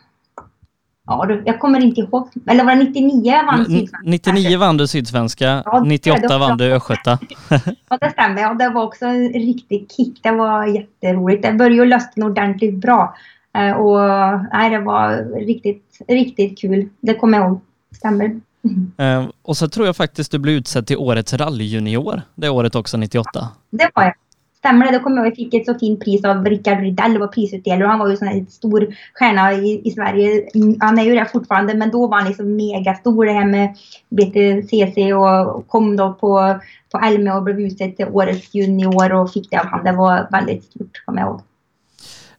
[1.06, 2.30] Ja, jag kommer inte ihåg.
[2.48, 3.98] Eller var det 99 jag vann Sydsvenska?
[4.04, 7.20] 99 vann du Sydsvenska, ja, 98 vann du Östgöta.
[7.90, 8.42] ja, det stämmer.
[8.42, 10.24] Ja, det var också en riktig kick.
[10.24, 11.44] Det var jätteroligt.
[11.44, 13.16] Det började ju lösna ordentligt bra.
[13.58, 14.00] Uh, och
[14.54, 16.90] nej, det var riktigt riktigt kul.
[17.02, 17.62] Det kommer jag ihåg.
[17.96, 18.26] Stämmer.
[18.26, 18.92] Mm.
[19.02, 22.98] Uh, och så tror jag faktiskt du blev utsedd till årets rallyjunior det året också,
[22.98, 23.48] 98.
[23.70, 24.14] Det var jag.
[24.58, 24.98] Stämmer det?
[24.98, 27.84] Då kommer jag ihåg jag fick ett så fint pris av Rickard Rydell, var prisutdelare
[27.84, 30.50] och han var ju en stor stjärna i, i, Sverige.
[30.80, 33.76] Han är ju det fortfarande, men då var han liksom megastor det här med
[34.10, 36.60] BTCC och kom då på,
[36.92, 39.84] på Elme och blev utsedd till årets junior och fick det av han.
[39.84, 41.42] Det var väldigt stort, kommer jag ihåg.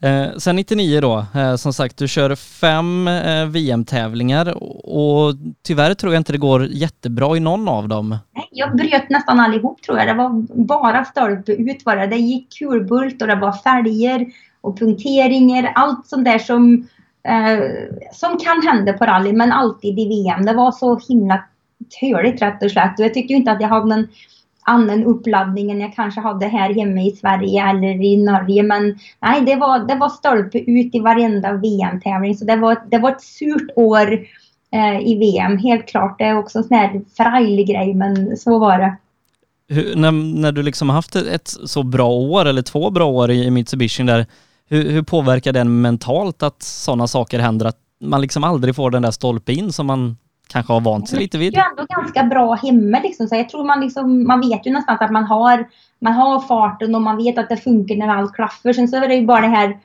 [0.03, 4.55] Eh, sen 99 då, eh, som sagt, du kör fem eh, VM-tävlingar
[4.87, 8.19] och tyvärr tror jag inte det går jättebra i någon av dem.
[8.51, 10.07] Jag bröt nästan allihop tror jag.
[10.07, 12.07] Det var bara stolpe ut var det.
[12.07, 14.27] Det gick kulbult och det var fälgar
[14.61, 16.89] och punkteringar, allt sånt där som,
[17.29, 17.59] eh,
[18.13, 20.47] som kan hända på rally, men alltid i VM.
[20.47, 21.45] Det var så himla
[22.01, 22.99] töligt rätt och slätt.
[22.99, 24.09] Och jag tyckte inte att jag hade någon
[24.63, 28.63] annan uppladdning än jag kanske hade här hemma i Sverige eller i Norge.
[28.63, 32.37] Men nej, det var, det var stolpe ut i varenda VM-tävling.
[32.37, 34.13] Så det var, det var ett surt år
[34.73, 36.19] eh, i VM, helt klart.
[36.19, 38.97] Det är också en sån här förarglig grej, men så var det.
[39.69, 43.31] Hur, när, när du liksom har haft ett så bra år, eller två bra år
[43.31, 44.27] i Mitsubishi där,
[44.69, 47.67] hur, hur påverkar den mentalt att sådana saker händer?
[47.67, 50.17] Att man liksom aldrig får den där stolpe in som man
[50.51, 51.53] kanske har vant sig lite vid?
[51.53, 53.29] Det är ju ändå ganska bra hemma liksom.
[53.29, 56.95] Så jag tror man liksom, man vet ju nästan att man har, man har farten
[56.95, 58.73] och man vet att det funkar när allt klaffar.
[58.73, 59.79] Sen så är det ju bara det här,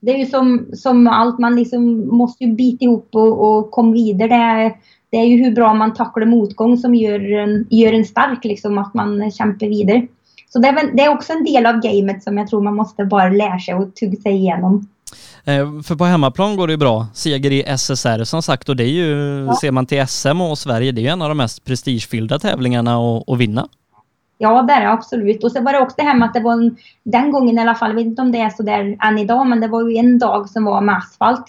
[0.00, 3.92] det är ju som, som allt, man liksom måste ju bita ihop och, och komma
[3.92, 4.28] vidare.
[4.28, 4.76] Det är,
[5.10, 8.78] det är ju hur bra man tacklar motgång som gör en, gör en stark, liksom,
[8.78, 10.06] att man kämpar vidare.
[10.48, 12.76] Så det är, väl, det är också en del av gamet som jag tror man
[12.76, 14.88] måste bara lära sig och tugga sig igenom.
[15.44, 17.06] Eh, för på hemmaplan går det ju bra.
[17.14, 19.56] Seger i SSR som sagt och det är ju, ja.
[19.60, 22.96] ser man till SM och Sverige, det är ju en av de mest prestigefyllda tävlingarna
[22.96, 23.68] att, att vinna.
[24.38, 25.44] Ja, det är det absolut.
[25.44, 27.60] Och så var det också det här med att det var en, den gången i
[27.60, 29.88] alla fall, jag vet inte om det är så där än idag, men det var
[29.88, 31.44] ju en dag som var med asfalt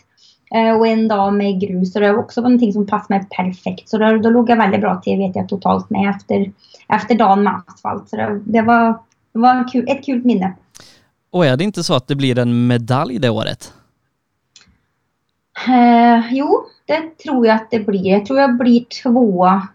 [0.55, 1.93] eh, och en dag med grus.
[1.93, 3.89] Så det var också någonting som passade mig perfekt.
[3.89, 6.51] Så då, då låg jag väldigt bra till, vet jag, totalt med efter,
[6.87, 8.09] efter dagen med asfalt.
[8.09, 8.87] Så det, det var,
[9.33, 10.53] det var kul, ett kul minne.
[11.31, 13.73] Och är det inte så att det blir en medalj det året?
[15.67, 18.11] Eh, jo, det tror jag att det blir.
[18.11, 19.67] Jag tror jag blir tvåa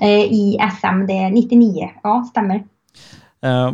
[0.00, 1.90] eh, i SM, det är 99.
[2.02, 2.64] Ja, stämmer.
[3.42, 3.72] Eh,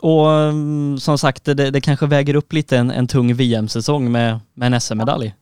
[0.00, 4.40] och mm, som sagt, det, det kanske väger upp lite en, en tung VM-säsong med,
[4.54, 5.34] med en SM-medalj.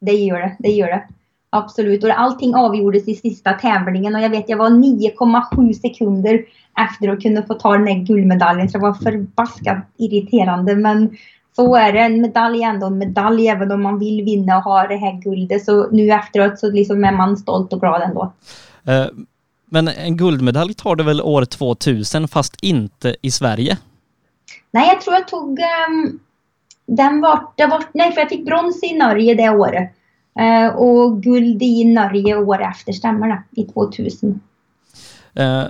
[0.00, 1.02] Det gör det, det gör det.
[1.50, 2.04] Absolut.
[2.04, 6.44] Och allting avgjordes i sista tävlingen och jag vet jag var 9,7 sekunder
[6.78, 11.16] efter att kunna få ta den där guldmedaljen så det var förbaskat irriterande men
[11.56, 11.98] så är det.
[11.98, 15.20] En medalj är ändå en medalj även om man vill vinna och ha det här
[15.20, 15.64] guldet.
[15.64, 18.32] Så nu efteråt så liksom är man stolt och glad ändå.
[18.88, 19.06] Uh,
[19.70, 23.78] men en guldmedalj tar du väl år 2000 fast inte i Sverige?
[24.70, 26.20] Nej, jag tror jag tog um,
[26.86, 29.90] den var, det var, nej för jag fick brons i Norge det året.
[30.40, 33.60] Uh, och guld i Norge år efter, stämmer det?
[33.62, 34.40] I 2000.
[35.38, 35.66] Uh, eh,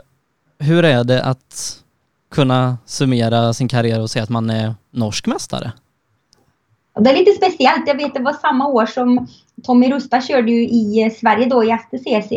[0.58, 1.81] hur är det att
[2.32, 5.72] kunna summera sin karriär och säga att man är norsk mästare?
[7.00, 7.88] Det är lite speciellt.
[7.88, 9.26] Jag vet det var samma år som
[9.62, 12.32] Tommy Rusta körde ju i eh, Sverige då i STCC.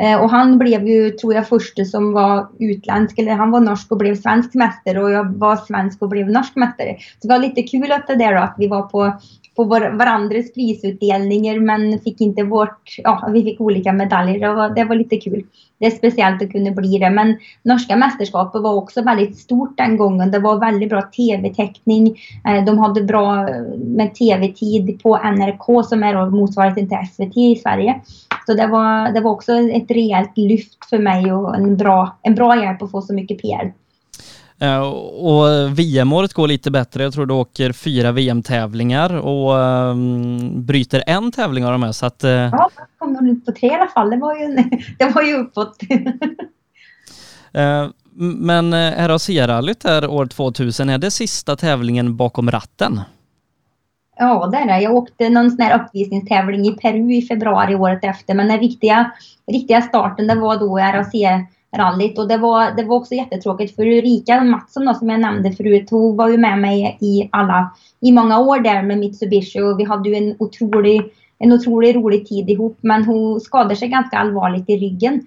[0.00, 3.92] Eh, och han blev ju, tror jag, första som var utländsk, eller han var norsk
[3.92, 6.96] och blev svensk mästare och jag var svensk och blev norsk mästare.
[6.98, 9.18] Så det var lite kul att det där då, att vi var på
[9.56, 14.40] på var, varandras prisutdelningar men fick inte vårt, ja vi fick olika medaljer.
[14.40, 15.44] Det var, det var lite kul.
[15.78, 17.10] Det är speciellt att kunna bli det.
[17.10, 20.30] Men norska mästerskapet var också väldigt stort den gången.
[20.30, 22.18] Det var väldigt bra tv-täckning.
[22.48, 27.56] Eh, de hade bra eh, med tv-tid på NRK som är motsvarigheten till SVT i
[27.56, 28.00] Sverige.
[28.46, 32.34] Så det var, det var också ett rejält lyft för mig och en bra, en
[32.34, 33.72] bra hjälp att få så mycket PR.
[34.64, 37.02] Eh, och VM-året går lite bättre.
[37.02, 41.92] Jag tror du åker fyra VM-tävlingar och um, bryter en tävling av de här.
[41.92, 42.30] Så att, uh...
[42.30, 44.10] Ja, kom nog ut på tre i alla fall.
[44.10, 44.56] Det var ju,
[44.98, 45.82] det var ju uppåt.
[47.56, 48.74] uh, men
[49.08, 53.00] RAC-rallyt här år 2000, är det sista tävlingen bakom ratten?
[54.16, 54.80] Ja, det är det.
[54.80, 58.34] Jag åkte någon sån här uppvisningstävling i Peru i februari året efter.
[58.34, 59.10] Men den riktiga,
[59.52, 61.14] riktiga starten det var då RAC
[61.78, 62.18] rallyt.
[62.18, 65.90] Och det var, det var också jättetråkigt för Ulrika Mattsson då, som jag nämnde förut,
[65.90, 69.84] hon var ju med mig i alla, i många år där med Mitsubishi och vi
[69.84, 71.02] hade ju en otrolig,
[71.38, 72.78] en otroligt rolig tid ihop.
[72.80, 75.20] Men hon skadade sig ganska allvarligt i ryggen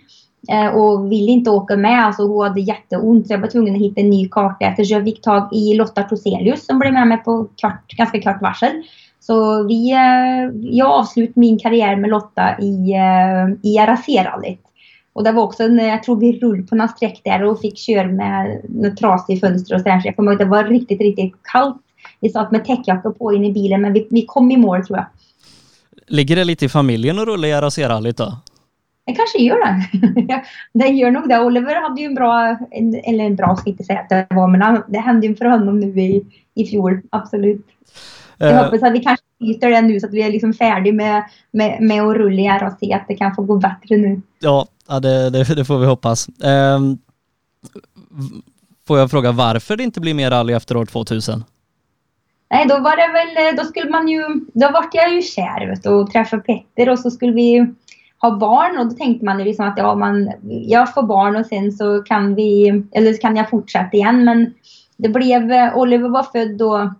[0.51, 2.05] eh, och ville inte åka med.
[2.05, 5.03] Alltså hon hade jätteont så jag var tvungen att hitta en ny karta så jag
[5.03, 8.71] fick tag i Lotta Toselius som blev med mig på kvart, ganska kort varsel.
[9.19, 14.66] Så vi, eh, jag avslutade min karriär med Lotta i, eh, i RAC-rallyt.
[15.17, 17.77] Och det var också när jag tror vi rullade på någon sträck där och fick
[17.77, 19.99] köra med något trasigt fönster och sådär.
[19.99, 21.77] Så jag kommer ihåg att det var riktigt, riktigt kallt.
[22.19, 24.97] Vi satt med täckjacka på in i bilen men vi, vi kom i mål tror
[24.97, 25.06] jag.
[26.08, 28.38] Ligger det lite i familjen att rulla i RAC-rallyt då?
[29.06, 30.43] Det kanske gör det.
[30.73, 31.39] det gör nog det.
[31.39, 34.47] Oliver hade ju en bra, en, eller en bra ska inte säga att det var,
[34.47, 36.25] men det hände ju för honom nu i,
[36.56, 37.01] i fjol.
[37.10, 37.65] Absolut.
[38.38, 40.93] Jag uh, hoppas att vi kanske byter det nu så att vi är liksom färdiga
[40.93, 44.21] med, med, med att rulla i RAC, att det kan få gå bättre nu.
[44.39, 46.30] Ja, Ja, det, det, det får vi hoppas.
[46.43, 46.97] Um,
[48.88, 51.43] får jag fråga varför det inte blir mer rally efter år 2000?
[52.52, 54.23] Nej, då var det väl, då skulle man ju,
[54.54, 57.73] då vart jag ju kär vet du, och träffade Petter och så skulle vi
[58.17, 61.45] ha barn och då tänkte man ju liksom att ja, man, jag får barn och
[61.45, 64.54] sen så kan vi, eller så kan jag fortsätta igen men
[64.97, 66.93] det blev, Oliver var född då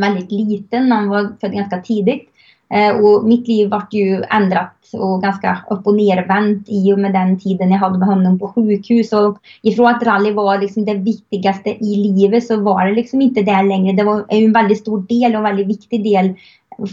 [0.00, 2.30] väldigt liten, han var född ganska tidigt.
[2.74, 7.12] Eh, och mitt liv vart ju ändrat och ganska upp och nervänt i och med
[7.12, 9.12] den tiden jag hade med honom på sjukhus.
[9.12, 13.42] Och ifrån att rally var liksom det viktigaste i livet så var det liksom inte
[13.42, 13.96] det längre.
[13.96, 16.34] Det var en väldigt stor del och en väldigt viktig del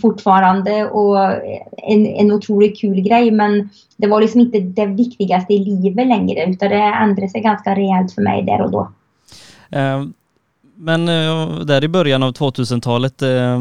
[0.01, 1.17] fortfarande och
[1.77, 6.45] en, en otroligt kul grej men det var liksom inte det viktigaste i livet längre
[6.45, 8.91] utan det ändrade sig ganska rejält för mig där och då.
[9.71, 10.13] Um
[10.75, 13.59] men eh, där i början av 2000-talet, eh,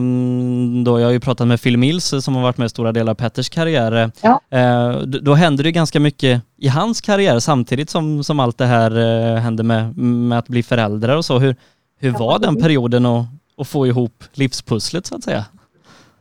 [0.84, 3.11] då jag har ju pratat med Phil Mills som har varit med i stora delar
[3.11, 4.12] av Petters karriär.
[4.22, 4.40] Ja.
[5.06, 8.90] Då hände det ganska mycket i hans karriär samtidigt som, som allt det här
[9.36, 11.38] hände med, med att bli föräldrar och så.
[11.38, 11.56] Hur,
[11.98, 13.26] hur var den perioden att,
[13.58, 15.44] att få ihop livspusslet så att säga?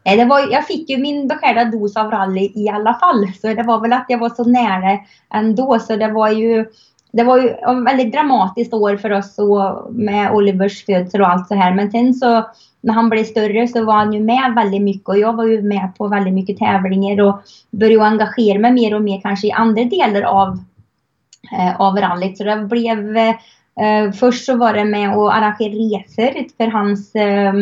[0.04, 3.32] Det var, jag fick ju min beskärda dos av rally i alla fall.
[3.42, 5.00] Så det var väl att jag var så nära
[5.34, 5.80] ändå.
[5.80, 6.66] Så det var ju
[7.12, 11.48] det var ju ett väldigt dramatiskt år för oss och med Olivers födsel och allt
[11.48, 11.74] så här.
[11.74, 12.46] Men sen så
[12.82, 15.62] när han blev större så var han ju med väldigt mycket och jag var ju
[15.62, 17.42] med på väldigt mycket tävlingar och
[17.72, 20.60] började engagera mig mer och mer kanske i andra delar av,
[21.52, 22.38] eh, av rallyt.
[22.38, 27.54] Så det blev eh, först så var det med att arrangera resor för hans eh,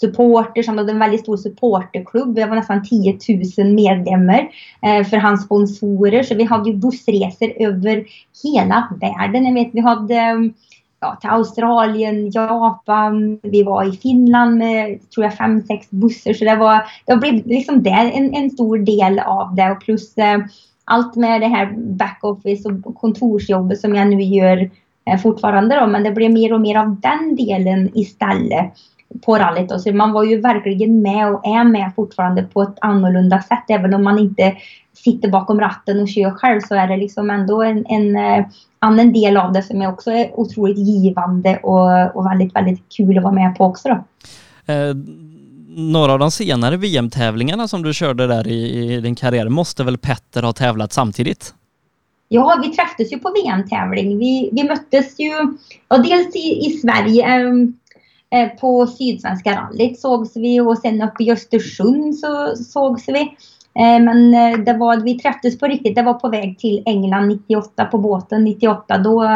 [0.00, 0.66] supporters.
[0.66, 2.34] Han hade en väldigt stor supporterklubb.
[2.34, 3.18] Det var nästan 10
[3.58, 4.48] 000 medlemmar
[4.82, 6.22] eh, för hans sponsorer.
[6.22, 8.04] Så vi hade ju bussresor över
[8.44, 9.44] hela världen.
[9.44, 10.54] Jag vet, vi hade mm,
[11.00, 16.32] ja, till Australien, Japan, vi var i Finland med tror jag fem, sex bussar.
[16.32, 19.70] Så det var, det blev liksom det en, en stor del av det.
[19.70, 20.38] Och plus eh,
[20.84, 24.70] allt med det här backoffice och kontorsjobbet som jag nu gör
[25.06, 28.72] Eh, fortfarande då, men det blev mer och mer av den delen istället
[29.22, 29.68] på rallyt.
[29.68, 29.78] Då.
[29.78, 33.64] Så man var ju verkligen med och är med fortfarande på ett annorlunda sätt.
[33.68, 34.56] Även om man inte
[34.92, 38.46] sitter bakom ratten och kör själv så är det liksom ändå en, en uh,
[38.78, 43.18] annan del av det som är också är otroligt givande och, och väldigt, väldigt kul
[43.18, 43.88] att vara med på också.
[43.88, 44.04] Då.
[44.72, 44.94] Eh,
[45.76, 49.98] några av de senare VM-tävlingarna som du körde där i, i din karriär måste väl
[49.98, 51.54] Petter ha tävlat samtidigt?
[52.28, 54.18] Ja, vi träffades ju på VM-tävling.
[54.18, 55.32] Vi, vi möttes ju
[55.88, 57.52] ja, dels i, i Sverige eh,
[58.60, 63.20] på Sydsvenska rallyt sågs vi och sen uppe i Östersund så sågs vi.
[63.78, 65.94] Eh, men eh, det var, vi träffades på riktigt.
[65.94, 68.98] Det var på väg till England 98 på båten 98.
[68.98, 69.28] Då,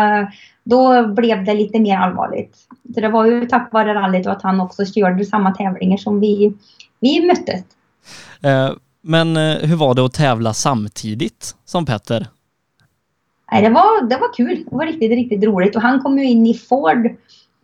[0.65, 2.57] då blev det lite mer allvarligt.
[2.95, 6.21] Så det var ju tack vare rallyt och att han också körde samma tävlingar som
[6.21, 6.53] vi,
[7.01, 7.63] vi möttes.
[8.43, 8.71] Eh,
[9.03, 12.27] men hur var det att tävla samtidigt som Petter?
[13.51, 14.65] Det, var, det var kul.
[14.71, 15.77] Det var riktigt, riktigt roligt.
[15.77, 17.09] Och han kom ju in i Ford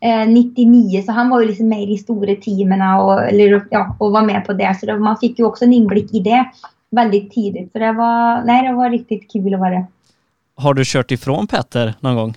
[0.05, 3.97] eh, 99 så han var ju liksom med i de stora teamen och, eller, ja,
[3.99, 4.77] och var med på det.
[4.81, 6.51] Så det, man fick ju också en inblick i det
[6.91, 7.73] väldigt tidigt.
[7.73, 9.87] Så det var, nej, det var riktigt kul att vara det.
[10.57, 12.35] Har du kört ifrån Petter någon gång?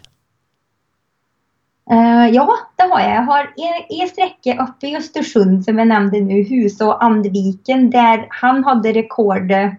[1.92, 3.16] Uh, ja, det har jag.
[3.16, 7.90] Jag har en, en sträcka uppe i Östersund som jag nämnde nu, Hus och Andviken,
[7.90, 9.74] där han hade rekordet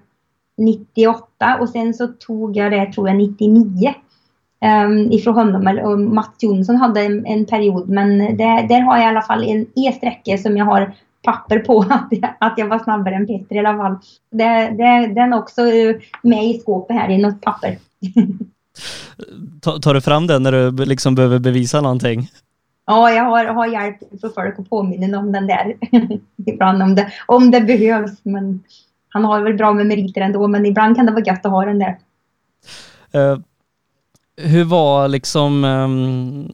[0.57, 3.95] 98 och sen så tog jag det tror jag 99
[4.65, 5.79] um, ifrån honom.
[5.85, 9.45] Och Mats Jonsson hade en, en period men det, där har jag i alla fall
[9.45, 13.57] en e-sträcka som jag har papper på att jag, att jag var snabbare än Peter
[13.57, 13.97] i alla fall.
[14.31, 15.63] Det, det, den är också
[16.23, 17.79] med i skåpet här i något papper.
[19.81, 22.31] tar du fram den när du liksom behöver bevisa någonting?
[22.87, 25.77] Ja, jag har, har hjälp för folk att påminna om den där
[26.47, 28.13] ibland om det, om det behövs.
[28.23, 28.63] Men
[29.09, 31.65] han har väl bra med meriter ändå, men ibland kan det vara gött att ha
[31.65, 31.99] den där.
[33.15, 33.39] Uh,
[34.39, 36.53] hur var liksom, um,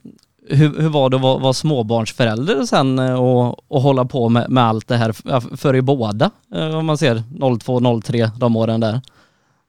[0.48, 4.50] hur, hur var det att vara, vara småbarnsförälder sen eh, och, och hålla på med,
[4.50, 5.12] med allt det här
[5.56, 6.30] för er båda?
[6.54, 7.22] Eh, om man ser
[7.58, 9.00] 02, 03, de åren där.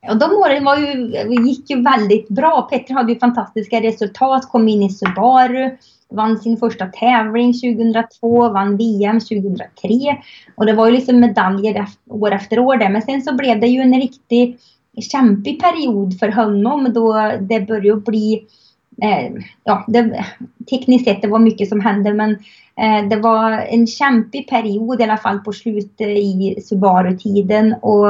[0.01, 2.67] Ja, de åren var ju, gick ju väldigt bra.
[2.71, 5.77] Petter hade ju fantastiska resultat, kom in i Subaru
[6.09, 10.17] vann sin första tävling 2002, vann VM 2003.
[10.55, 12.89] Och det var ju liksom medaljer år efter år där.
[12.89, 14.57] Men sen så blev det ju en riktig
[15.01, 18.45] kämpig period för honom då det började bli
[19.01, 19.33] eh,
[19.63, 20.25] ja, det,
[20.69, 22.31] tekniskt sett det var mycket som hände men
[22.75, 28.07] eh, det var en kämpig period i alla fall på slutet i Subaru-tiden och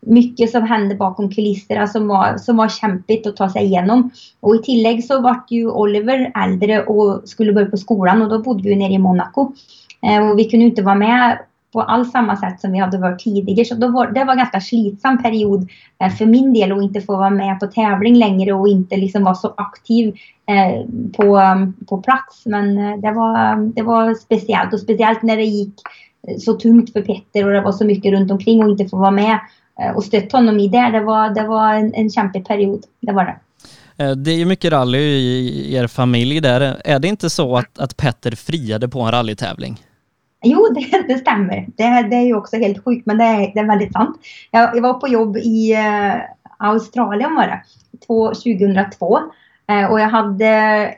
[0.00, 4.10] mycket som hände bakom kulisserna som var, som var kämpigt att ta sig igenom.
[4.40, 8.38] Och i tillägg så vart ju Oliver äldre och skulle börja på skolan och då
[8.38, 9.52] bodde vi nere i Monaco.
[10.02, 11.38] Eh, och vi kunde inte vara med
[11.72, 13.64] på alls samma sätt som vi hade varit tidigare.
[13.64, 15.68] Så då var, det var en ganska slitsam period
[16.02, 19.24] eh, för min del att inte få vara med på tävling längre och inte liksom
[19.24, 20.14] vara så aktiv
[20.46, 21.40] eh, på,
[21.88, 22.46] på plats.
[22.46, 25.74] Men eh, det, var, det var speciellt och speciellt när det gick
[26.28, 28.96] eh, så tungt för Petter och det var så mycket runt omkring och inte få
[28.96, 29.38] vara med
[29.82, 30.90] Eh, och stötta honom i det.
[30.92, 32.84] Det var, det var en, en kämpig period.
[33.00, 33.36] Det var det.
[34.04, 36.80] Eh, det är ju mycket rally i er familj där.
[36.84, 39.80] Är det inte så att, att Petter friade på en rallytävling?
[40.42, 41.66] Jo, det, det stämmer.
[41.76, 44.16] Det, det, är ju också helt sjukt, men det är, det är väldigt sant.
[44.50, 46.20] Jag, jag var på jobb i uh,
[46.58, 47.62] Australien var det,
[48.06, 49.18] 2002.
[49.70, 50.46] Eh, och jag hade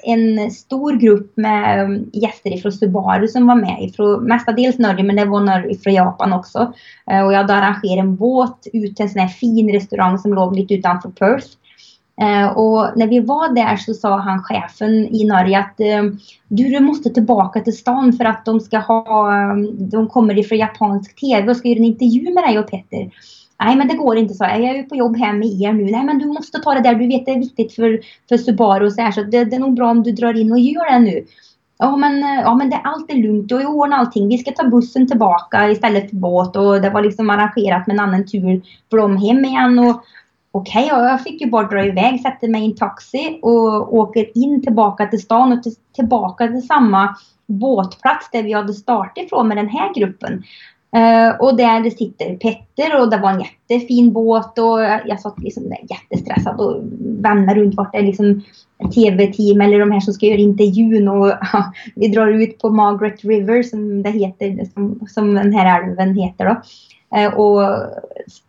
[0.03, 3.77] en stor grupp med um, gäster ifrån Subaru som var med.
[3.81, 6.73] Ifrån, mestadels Norge, men det var några från Japan också.
[7.11, 10.35] Eh, och jag hade arrangerat en båt ut till en sån här fin restaurang som
[10.35, 11.47] låg lite utanför Perth.
[12.21, 16.03] Eh, och när vi var där så sa han chefen i Norge att eh,
[16.49, 20.59] du, du måste tillbaka till stan för att de ska ha, eh, de kommer ifrån
[20.59, 23.11] japansk tv och ska göra en intervju med dig och Petter.
[23.65, 24.45] Nej men det går inte så.
[24.45, 25.85] Jag är ju på jobb här med er nu.
[25.85, 26.95] Nej men du måste ta det där.
[26.95, 29.11] Du vet det är viktigt för, för Subaru och så här.
[29.11, 31.25] Så det, det är nog bra om du drar in och gör det nu.
[31.79, 34.29] Ja men, eh, ja, men det, allt är lugnt och jag ordnat allting.
[34.29, 38.01] Vi ska ta bussen tillbaka istället för båt och det var liksom arrangerat med en
[38.01, 39.79] annan tur för dem hem igen.
[39.79, 40.05] Och,
[40.53, 44.39] Okej, okay, jag fick ju bara dra iväg, sätta mig i en taxi och åker
[44.39, 49.49] in tillbaka till stan och till, tillbaka till samma båtplats där vi hade startat ifrån
[49.49, 50.33] med den här gruppen.
[50.97, 52.70] Uh, och där det sitter Petter
[53.01, 57.93] och det var en jättefin båt och jag satt liksom jättestressad och vände runt vart
[57.93, 58.43] det är liksom
[58.95, 63.25] tv-team eller de här som ska göra intervjun och ja, vi drar ut på Margaret
[63.25, 66.61] River som det heter, som, som den här älven heter då.
[67.17, 67.89] Eh, och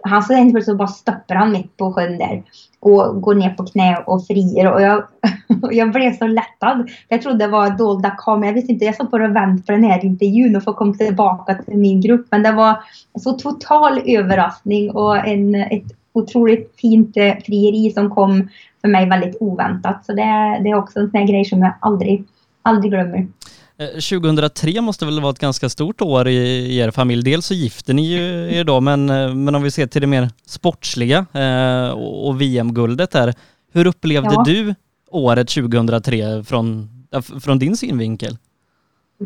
[0.03, 2.43] han så helt så bara stoppar han mitt på sjön där
[2.79, 4.73] och går ner på knä och frier.
[4.73, 4.97] Och jag,
[5.61, 6.89] och jag blev så lättad.
[7.07, 8.45] Jag trodde det var dolda kameror.
[8.45, 8.85] Jag visste inte.
[8.85, 12.01] Jag satt bara och väntade på den här intervjun och få komma tillbaka till min
[12.01, 12.27] grupp.
[12.29, 12.83] Men det var
[13.19, 18.49] så total överraskning och en, ett otroligt fint eh, frieri som kom
[18.81, 20.05] för mig väldigt oväntat.
[20.05, 22.23] Så det, det är också en sån här grej som jag aldrig,
[22.63, 23.27] aldrig glömmer.
[23.87, 27.23] 2003 eh, måste väl vara ett ganska stort år i, i er familj.
[27.23, 30.07] Dels så gifter ni ju er då, men, eh, men om vi ser till det
[30.07, 33.33] mer sportsliga eh, och, och VM-guldet där.
[33.73, 34.43] Hur upplevde ja.
[34.45, 34.75] du
[35.11, 36.89] året 2003 från,
[37.43, 38.37] från din synvinkel?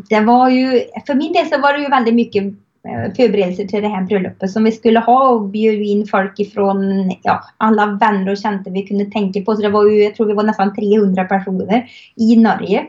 [0.08, 2.44] Det var ju, för min del så var det ju väldigt mycket
[2.86, 7.10] Eh, förberedelser till det här bröllopet som vi skulle ha och bjöd in folk ifrån
[7.22, 9.56] ja, alla vänner och kända vi kunde tänka på.
[9.56, 12.86] Så det var ju, jag tror vi var nästan 300 personer i Norge.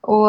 [0.00, 0.28] Och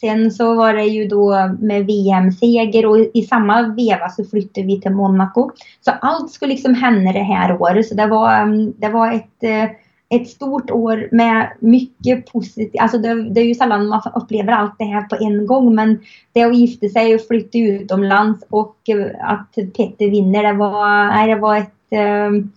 [0.00, 4.80] Sen så var det ju då med VM-seger och i samma veva så flyttade vi
[4.80, 5.50] till Monaco.
[5.80, 7.86] Så allt skulle liksom hända det här året.
[7.88, 9.70] Så det var, mm, det var ett, eh,
[10.12, 12.80] ett stort år med mycket positivt.
[12.80, 15.74] Alltså det, det, är ju sällan man upplever allt det här på en gång.
[15.74, 15.98] Men
[16.32, 21.28] det att gifta sig och flytta utomlands och eh, att Petter vinner, det var, nej,
[21.28, 22.52] det var ett um,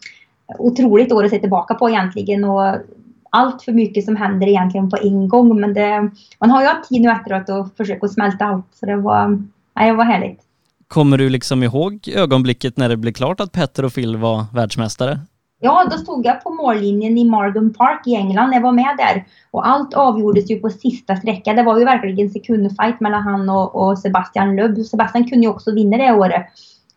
[0.59, 2.43] otroligt år att se tillbaka på egentligen.
[2.43, 2.75] Och
[3.29, 5.61] allt för mycket som händer egentligen på en gång.
[5.61, 8.65] Men det, man har ju haft tid nu efteråt att försöka smälta allt.
[8.73, 9.27] Så det var,
[9.75, 10.39] nej, det var härligt.
[10.87, 15.19] Kommer du liksom ihåg ögonblicket när det blev klart att Petter och Phil var världsmästare?
[15.59, 18.53] Ja, då stod jag på mållinjen i Margam Park i England.
[18.53, 19.25] Jag var med där.
[19.51, 21.55] Och allt avgjordes ju på sista sträckan.
[21.55, 24.77] Det var ju verkligen sekundfight mellan han och, och Sebastian Lubb.
[24.77, 26.45] Sebastian kunde ju också vinna det året.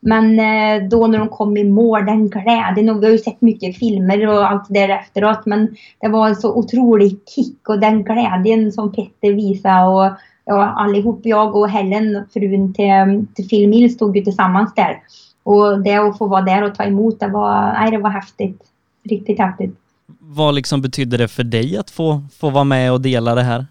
[0.00, 3.40] Men eh, då när de kom i mål, den glädjen, och vi har ju sett
[3.40, 5.46] mycket filmer och allt där efteråt.
[5.46, 10.18] men det var en så otrolig kick och den glädjen som Petter visade och
[10.50, 15.02] och allihop, jag och Helen, frun till, till Phil Mills, stod ju tillsammans där.
[15.48, 18.62] Och det att få vara där och ta emot, det var, nej, det var häftigt.
[19.10, 19.74] Riktigt häftigt.
[20.20, 23.66] Vad liksom betydde det för dig att få, få vara med och dela det här?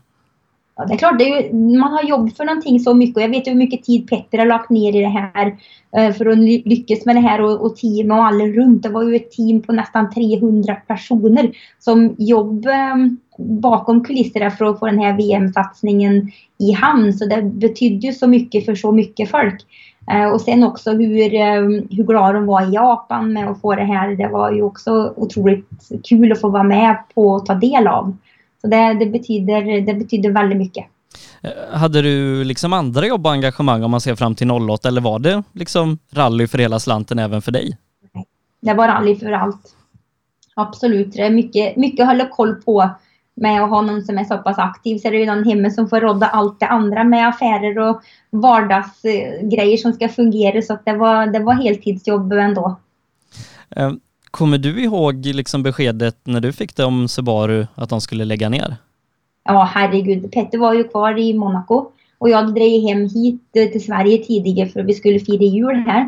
[0.75, 3.23] Ja, det är klart, det är ju, man har jobb för någonting så mycket och
[3.23, 5.57] jag vet hur mycket tid Petter har lagt ner i det här
[5.97, 8.83] eh, för att lyckas med det här och, och team och alla runt.
[8.83, 12.95] Det var ju ett team på nästan 300 personer som jobb eh,
[13.37, 17.13] bakom kulisserna för att få den här VM-satsningen i hamn.
[17.13, 19.65] Så det betydde ju så mycket för så mycket folk.
[20.11, 21.29] Eh, och sen också hur,
[21.95, 24.15] hur glad de var i Japan med att få det här.
[24.15, 25.69] Det var ju också otroligt
[26.03, 28.17] kul att få vara med på och ta del av.
[28.61, 30.85] Så det, det, betyder, det betyder väldigt mycket.
[31.41, 35.01] Eh, hade du liksom andra jobb och engagemang om man ser fram till 08 eller
[35.01, 37.77] var det liksom rally för hela slanten även för dig?
[38.13, 38.25] Nej,
[38.59, 39.75] det var rally för allt.
[40.55, 41.13] Absolut.
[41.13, 42.89] Det är mycket, mycket hålla koll på
[43.37, 45.69] med att ha någon som är så pass aktiv så är det ju någon hemma
[45.69, 50.85] som får råda allt det andra med affärer och vardagsgrejer som ska fungera så att
[50.85, 52.75] det var, det var heltidsjobb ändå.
[53.75, 53.91] Eh,
[54.31, 58.49] Kommer du ihåg liksom beskedet när du fick det om Subaru att de skulle lägga
[58.49, 58.75] ner?
[59.43, 60.31] Ja, herregud.
[60.31, 64.79] Petter var ju kvar i Monaco och jag drev hem hit till Sverige tidigare för
[64.79, 66.07] att vi skulle fira jul här.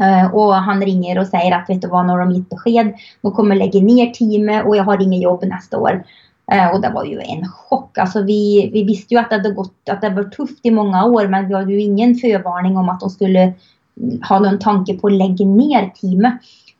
[0.00, 2.94] Eh, och han ringer och säger att vet du vad, nu har de gett besked.
[3.22, 6.04] De kommer lägga ner teamet och jag har inget jobb nästa år.
[6.52, 7.98] Eh, och det var ju en chock.
[7.98, 11.04] Alltså vi, vi visste ju att det hade gått, att det var tufft i många
[11.04, 14.94] år men vi hade ju ingen förvarning om att de skulle mm, ha någon tanke
[14.94, 16.34] på att lägga ner teamet.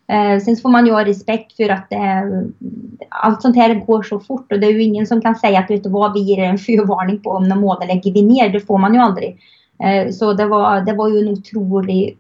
[0.09, 2.33] Eh, sen får man ju ha respekt för att det,
[3.09, 5.71] allt sånt här går så fort och det är ju ingen som kan säga att
[5.71, 8.49] vet du vad, vi ger en förvarning på om någon månad lägger vi ner.
[8.49, 9.39] Det får man ju aldrig.
[10.13, 12.19] Så det var, det var ju en otrolig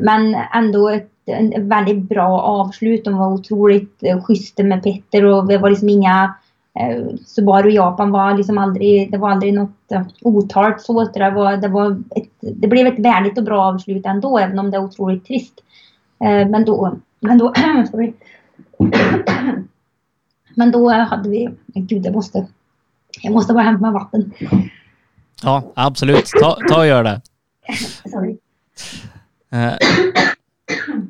[0.00, 3.04] men ändå ett en väldigt bra avslut.
[3.04, 6.34] De var otroligt eh, schyssta med Petter och det var liksom inga
[6.80, 11.04] eh, Subaru Japan var liksom aldrig, det var aldrig något eh, otalt så.
[11.04, 14.70] Det, var, det, var ett, det blev ett värdigt och bra avslut ändå, även om
[14.70, 15.60] det är otroligt trist.
[16.20, 17.52] Eh, men då, men då,
[20.54, 22.46] men då hade vi, gud jag måste,
[23.22, 24.32] jag måste bara hämta vatten.
[25.42, 26.26] Ja, absolut.
[26.40, 27.20] Ta, ta och gör det.
[28.10, 28.38] sorry.
[29.52, 29.72] Eh,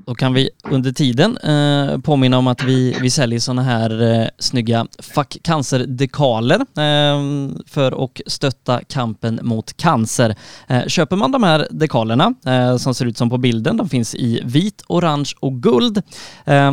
[0.06, 4.28] då kan vi under tiden eh, påminna om att vi, vi säljer sådana här eh,
[4.38, 7.20] snygga Fuck cancer-dekaler eh,
[7.66, 10.36] för att stötta kampen mot cancer.
[10.68, 14.14] Eh, köper man de här dekalerna eh, som ser ut som på bilden, de finns
[14.14, 16.02] i vit, orange och guld,
[16.44, 16.72] eh,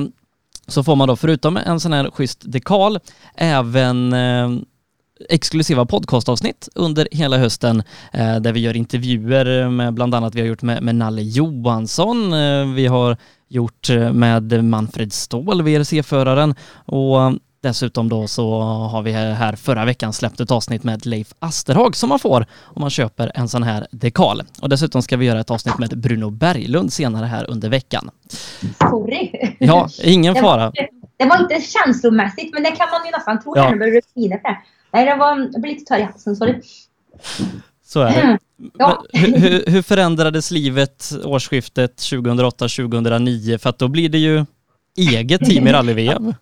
[0.67, 2.99] så får man då förutom en sån här schysst dekal
[3.35, 4.49] även eh,
[5.29, 10.47] exklusiva podcastavsnitt under hela hösten eh, där vi gör intervjuer med bland annat vi har
[10.47, 13.17] gjort med, med Nalle Johansson, eh, vi har
[13.47, 16.55] gjort eh, med Manfred Ståhl, VRC-föraren
[16.85, 21.95] och Dessutom då så har vi här förra veckan släppt ett avsnitt med Leif Asterhag
[21.95, 24.43] som man får om man köper en sån här dekal.
[24.61, 28.09] Och dessutom ska vi göra ett avsnitt med Bruno Berglund senare här under veckan.
[28.89, 29.55] Sorry.
[29.59, 30.71] Ja, ingen fara.
[31.17, 33.63] Det var inte känslomässigt, men det kan man ju nästan tro Ja.
[33.63, 34.78] när det blir för.
[34.91, 36.61] Nej, det var, jag blev lite torr i halsen, sorry.
[37.85, 38.37] Så är det.
[38.77, 39.03] Ja.
[39.13, 43.57] Men Hur, hur, hur förändrades livet årsskiftet 2008-2009?
[43.57, 44.45] För att då blir det ju
[44.97, 46.33] eget team i rally-VM.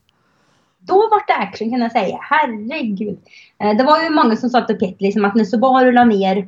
[0.79, 2.17] Då var det action kan jag säga.
[2.21, 3.17] Herregud.
[3.63, 6.47] Eh, Det var ju många som sa till Petter liksom att när Subaru la ner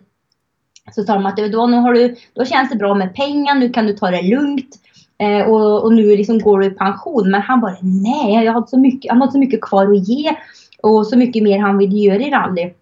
[0.95, 3.69] så sa de att då, nu har du, då känns det bra med pengar, nu
[3.69, 4.75] kan du ta det lugnt.
[5.21, 7.31] Eh, och, och nu liksom går du i pension.
[7.31, 10.35] Men han bara nej, jag har så mycket, han har så mycket kvar att ge.
[10.83, 12.73] Och så mycket mer han vill göra i rally.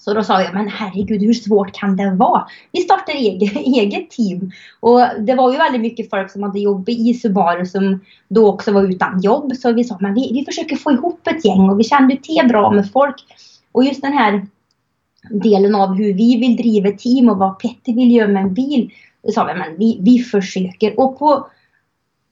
[0.00, 2.46] Så då sa jag, men herregud hur svårt kan det vara?
[2.72, 4.50] Vi startar eget, eget team.
[4.80, 8.72] Och det var ju väldigt mycket folk som hade jobb i Subaru som då också
[8.72, 9.52] var utan jobb.
[9.56, 12.48] Så vi sa, men vi, vi försöker få ihop ett gäng och vi kände till
[12.48, 13.16] bra med folk.
[13.72, 14.46] Och just den här
[15.30, 18.90] delen av hur vi vill driva team och vad Petter vill göra med en bil.
[19.22, 21.00] Då sa vi, men vi, vi försöker.
[21.00, 21.46] Och på,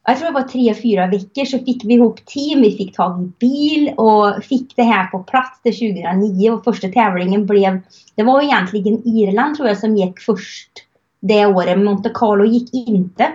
[0.05, 3.23] jag tror det var tre, fyra veckor så fick vi ihop team, vi fick tag
[3.23, 7.79] i bil och fick det här på plats till 2009 och första tävlingen blev,
[8.15, 10.69] det var egentligen Irland tror jag som gick först
[11.19, 13.31] det året, Monte Carlo gick inte.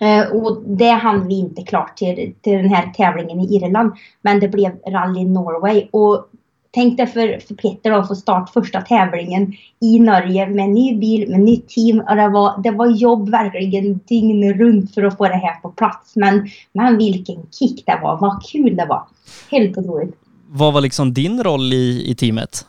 [0.00, 3.92] Eh, och det hann vi inte klart till, till den här tävlingen i Irland.
[4.22, 5.88] Men det blev Rally Norway.
[5.90, 6.29] Och
[6.70, 11.30] tänk dig för, för Peter att få start första tävlingen i Norge med ny bil,
[11.30, 12.00] med nytt team.
[12.00, 15.68] Och det, var, det var jobb verkligen dygnet runt för att få det här på
[15.68, 16.16] plats.
[16.16, 18.18] Men, men vilken kick det var.
[18.20, 19.02] Vad kul det var.
[19.50, 20.14] Helt otroligt.
[20.48, 22.66] Vad var liksom din roll i, i teamet?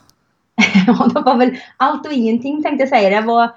[0.88, 3.22] Ja, det var väl allt och ingenting tänkte jag säga.
[3.22, 3.50] Det var,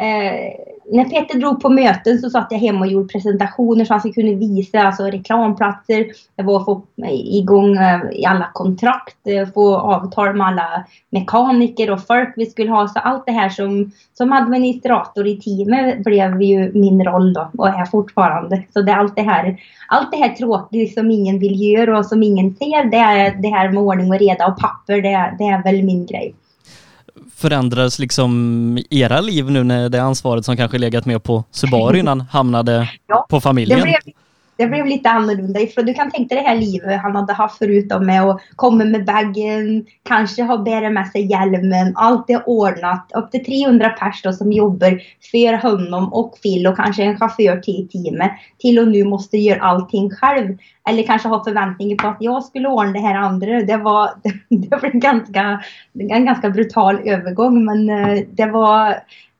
[0.00, 4.12] eh, när Peter drog på möten så satt jag hemma och gjorde presentationer så han
[4.12, 6.06] kunde visa alltså, reklamplatser.
[6.36, 6.82] Det var att få
[7.12, 12.70] igång eh, i alla kontrakt, eh, få avtal med alla mekaniker och folk vi skulle
[12.70, 12.88] ha.
[12.88, 17.68] Så allt det här som, som administrator i teamet blev ju min roll då och
[17.68, 18.62] är fortfarande.
[18.72, 19.56] Så det är allt det här,
[19.88, 23.48] allt det här tråkiga som ingen vill göra och som ingen ser, det är det
[23.48, 26.34] här med ordning och reda och papper, det, det är väl min grej.
[27.42, 32.20] Förändrades liksom era liv nu när det ansvaret som kanske legat mer på Subaru innan
[32.20, 33.78] hamnade Ja, på familjen?
[33.78, 34.14] Det blev,
[34.62, 35.60] det blev lite annorlunda.
[35.74, 38.84] För du kan tänka dig det här livet han hade haft förut med att komma
[38.84, 43.12] med bagen, kanske ha bära med sig hjälmen, allt är ordnat.
[43.14, 45.00] Upp till 300 personer som jobbar
[45.30, 48.32] för honom och Phil och kanske en chaufför till teamet.
[48.58, 50.56] Till och nu måste göra allting själv.
[50.88, 53.62] Eller kanske ha förväntningar på att jag skulle ordna det här andra.
[53.62, 54.10] Det var
[54.48, 55.62] det var en ganska,
[55.98, 58.94] en ganska brutal övergång men eh, det var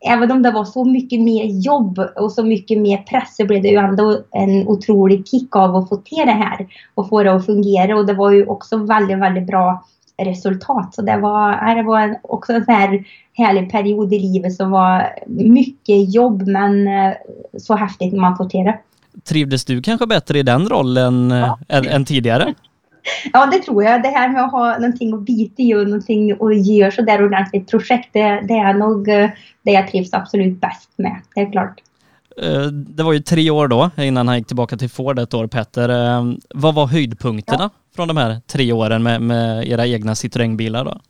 [0.09, 3.63] även om det var så mycket mer jobb och så mycket mer press så blev
[3.63, 7.33] det ju ändå en otrolig kick av att få till det här och få det
[7.33, 9.85] att fungera och det var ju också väldigt, väldigt bra
[10.23, 10.95] resultat.
[10.95, 14.71] Så det var, det var en, också en sån här härlig period i livet som
[14.71, 17.13] var mycket jobb men eh,
[17.59, 18.79] så häftigt när man får till det.
[19.25, 21.59] Trivdes du kanske bättre i den rollen ja.
[21.69, 22.55] än, än tidigare?
[23.33, 24.03] Ja, det tror jag.
[24.03, 27.71] Det här med att ha någonting att bita i och någonting att göra sådär ordentligt
[27.71, 29.31] projekt, det, det är nog eh,
[29.63, 31.21] det jag trivs absolut bäst med.
[31.35, 31.81] Det är klart.
[32.43, 35.47] Eh, Det var ju tre år då innan han gick tillbaka till Ford ett år,
[35.47, 35.89] Petter.
[35.89, 36.25] Eh,
[36.55, 41.01] Vad var höjdpunkterna från de här tre åren med, med era egna Citroën-bilar då?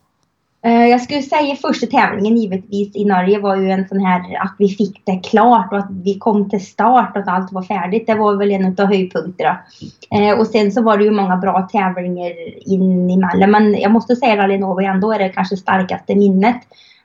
[0.65, 4.55] Eh, jag skulle säga första tävlingen givetvis i Norge var ju en sån här att
[4.59, 8.07] vi fick det klart och att vi kom till start och att allt var färdigt.
[8.07, 9.59] Det var väl en av höjdpunkterna.
[10.11, 12.33] Eh, och sen så var det ju många bra tävlingar
[12.73, 13.51] in emellan.
[13.51, 16.57] Men jag måste säga Rally Novi ändå är det kanske starkaste minnet.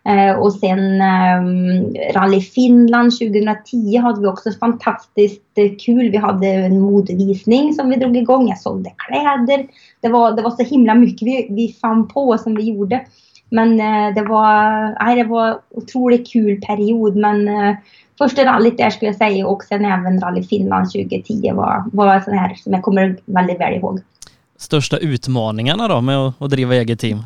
[0.08, 5.56] Eh, och sen ehm, Rally Finland 2010 hade vi också fantastiskt
[5.86, 6.12] kul.
[6.12, 8.48] Vi hade en modevisning som vi drog igång.
[8.48, 9.68] Jag sålde kläder.
[10.02, 13.06] Det var, det var så himla mycket vi, vi fann på som vi gjorde.
[13.50, 17.16] Men eh, det var, nej, det var otroligt kul period.
[17.16, 17.76] Men eh,
[18.18, 22.38] första rallyt där skulle jag säga och sen även Rally Finland 2010 var, var sån
[22.38, 24.02] här som jag kommer väldigt väl ihåg.
[24.58, 27.18] Största utmaningarna då med att, att driva eget team?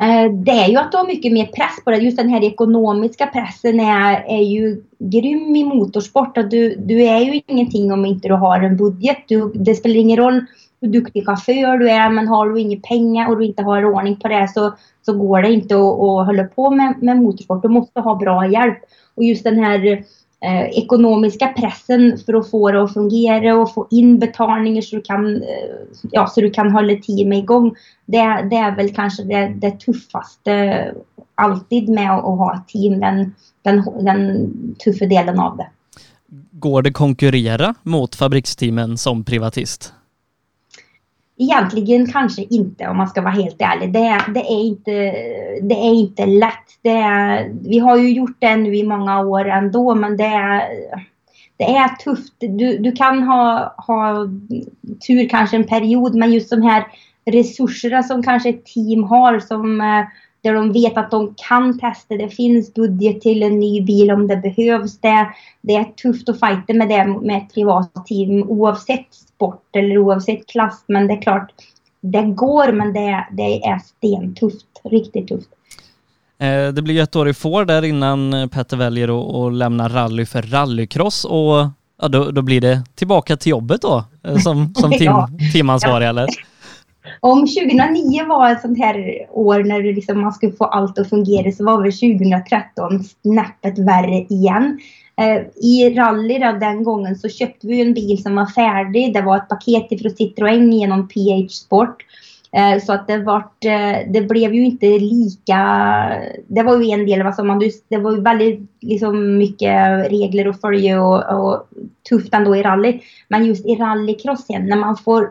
[0.00, 1.96] Eh, det är ju att du har mycket mer press på det.
[1.96, 6.34] Just den här ekonomiska pressen är, är ju grym i motorsport.
[6.34, 9.18] Du, du är ju ingenting om inte du har en budget.
[9.26, 10.44] Du, det spelar ingen roll
[10.80, 14.16] hur duktig chaufför du är, men har du inga pengar och du inte har ordning
[14.16, 17.62] på det så, så går det inte att, att hålla på med, med motorsport.
[17.62, 18.78] Du måste ha bra hjälp.
[19.14, 20.04] Och just den här
[20.40, 25.02] eh, ekonomiska pressen för att få det att fungera och få in betalningar så du
[25.02, 25.42] kan, eh,
[26.10, 27.74] ja, så du kan hålla teamet igång.
[28.06, 30.94] Det, det är väl kanske det, det tuffaste
[31.34, 34.48] alltid med att, att ha ett team, den, den, den
[34.84, 35.66] tuffa delen av det.
[36.52, 39.94] Går det konkurrera mot fabriksteamen som privatist?
[41.42, 43.92] Egentligen kanske inte om man ska vara helt ärlig.
[43.92, 44.90] Det, det, är, inte,
[45.62, 46.78] det är inte lätt.
[46.82, 50.62] Det är, vi har ju gjort det nu i många år ändå men det är,
[51.56, 52.34] det är tufft.
[52.38, 54.26] Du, du kan ha, ha
[55.06, 56.86] tur kanske en period men just de här
[57.24, 60.04] resurserna som kanske ett team har som eh,
[60.42, 62.16] där de vet att de kan testa.
[62.16, 64.98] Det finns budget till en ny bil om det behövs.
[65.00, 65.28] Det,
[65.60, 70.46] det är tufft att fighta med det med ett privat team oavsett sport eller oavsett
[70.46, 70.84] klass.
[70.86, 71.52] Men det är klart,
[72.00, 74.66] det går men det, det är stentufft.
[74.84, 75.48] Riktigt tufft.
[76.38, 80.42] Eh, det blir ett år i får där innan Petter väljer att lämna rally för
[80.42, 81.68] rallycross och
[82.02, 85.28] ja, då, då blir det tillbaka till jobbet då eh, som, som team, ja.
[85.52, 86.26] teamansvarig eller?
[87.20, 91.08] Om 2009 var ett sånt här år när du liksom man skulle få allt att
[91.08, 94.80] fungera så var väl 2013 snäppet värre igen.
[95.20, 99.14] Eh, I rally då, den gången så köpte vi en bil som var färdig.
[99.14, 102.04] Det var ett paket från Citroën genom PH Sport.
[102.52, 105.58] Eh, så att det, vart, eh, det blev ju inte lika...
[106.46, 110.60] Det var ju en del, alltså man, det var ju väldigt liksom, mycket regler att
[110.60, 111.68] följa och, och
[112.08, 113.00] tufft ändå i rally.
[113.28, 115.30] Men just i rallycrossen, när man får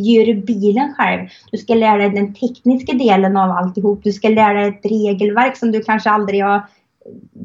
[0.00, 1.28] gör bilen själv.
[1.52, 4.00] Du ska lära dig den tekniska delen av alltihop.
[4.04, 6.62] Du ska lära dig ett regelverk som du kanske aldrig har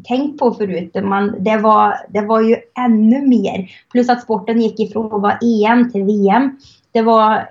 [0.03, 0.95] tänkt på förut.
[1.03, 3.71] Man, det, var, det var ju ännu mer.
[3.91, 6.57] Plus att sporten gick ifrån att vara EM till VM.
[6.91, 7.49] Det var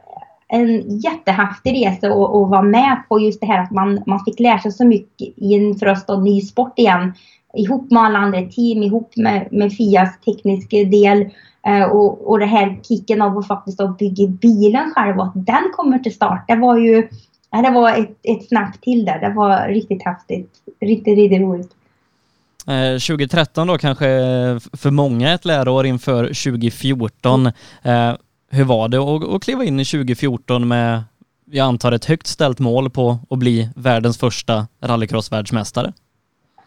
[0.49, 4.59] en jättehäftig resa att, vara med på just det här att man, man fick lära
[4.59, 7.13] sig så mycket inför att stå ny sport igen.
[7.55, 11.31] Ihop med alla andra team, ihop med, med Fias tekniska del.
[11.67, 15.47] Eh, och, och det här kicken av att faktiskt att bygga bilen själv och att
[15.47, 16.45] den kommer till start.
[16.49, 17.09] Det var ju
[17.61, 19.21] det var ett, ett snack till där.
[19.21, 20.51] Det var riktigt häftigt.
[20.81, 21.71] Riktigt, riktigt roligt.
[22.67, 24.07] Eh, 2013 då kanske
[24.73, 27.47] för många ett läroår inför 2014.
[27.83, 28.15] Eh,
[28.51, 31.03] hur var det att, att kliva in i 2014 med,
[31.51, 35.93] jag antar ett högt ställt mål på att bli världens första rallycrossvärldsmästare?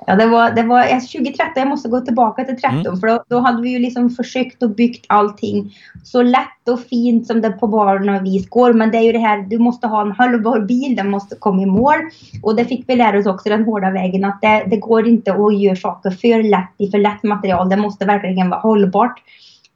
[0.07, 2.97] Ja, det var, det var 2013, jag måste gå tillbaka till 13 mm.
[2.97, 7.27] för då, då, hade vi ju liksom försökt och byggt allting så lätt och fint
[7.27, 8.73] som det på och vis går.
[8.73, 11.61] Men det är ju det här, du måste ha en hållbar bil, den måste komma
[11.61, 11.95] i mål.
[12.43, 15.33] Och det fick vi lära oss också den hårda vägen att det, det går inte
[15.33, 17.69] att göra saker för lätt i för lätt material.
[17.69, 19.21] Det måste verkligen vara hållbart.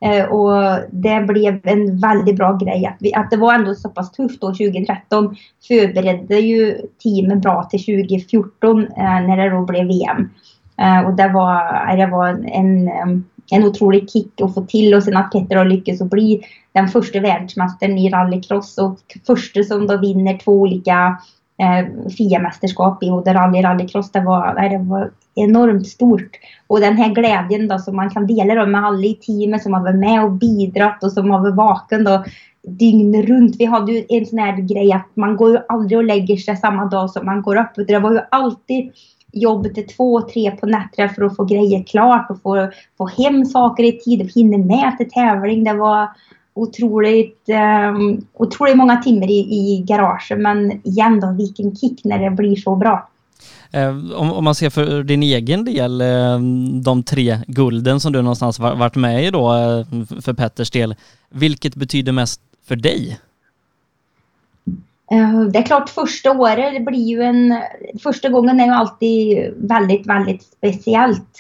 [0.02, 3.90] Eh, och det blev en väldigt bra grej att, vi, att det var ändå så
[3.90, 5.36] pass tufft då 2013.
[5.68, 10.30] Förberedde ju teamet bra till 2014 eh, när det då blev VM.
[10.82, 13.08] Eh, och det var, eh, det var en, eh,
[13.52, 16.42] en otrolig kick att få till och sen att Petter har lyckats att bli
[16.72, 21.18] den första världsmästaren i rallycross och första som då vinner två olika
[21.60, 24.12] eh, FIA-mästerskap i både rally-rallycross.
[24.12, 26.30] Det var, det var enormt stort.
[26.68, 29.74] Och den här glädjen då som man kan dela då med alla i teamet som
[29.74, 32.24] har varit med och bidragit och som har varit vaken då
[32.68, 33.56] dygn runt.
[33.60, 36.58] Vi hade ju en sån här grej att man går ju aldrig och lägger sig
[36.58, 37.88] samma dag som man går upp.
[37.88, 38.92] Det var ju alltid
[39.32, 43.46] jobb till två, tre på nätterna för att få grejer klart och få, få hem
[43.46, 45.64] saker i tid och hinna med till tävling.
[45.64, 46.10] Det var
[46.54, 47.50] otroligt,
[47.90, 52.56] um, otroligt många timmar i, i garaget men igen då vilken kick när det blir
[52.56, 53.10] så bra.
[53.72, 56.40] Eh, om, om, man ser för din egen del, eh,
[56.84, 59.50] de tre gulden som du någonstans varit med i då
[60.22, 60.96] för Petters del,
[61.30, 63.20] vilket betyder mest för dig?
[65.52, 67.62] Det är klart första året, det blir ju en...
[68.04, 71.40] Första gången är ju alltid väldigt, väldigt speciellt.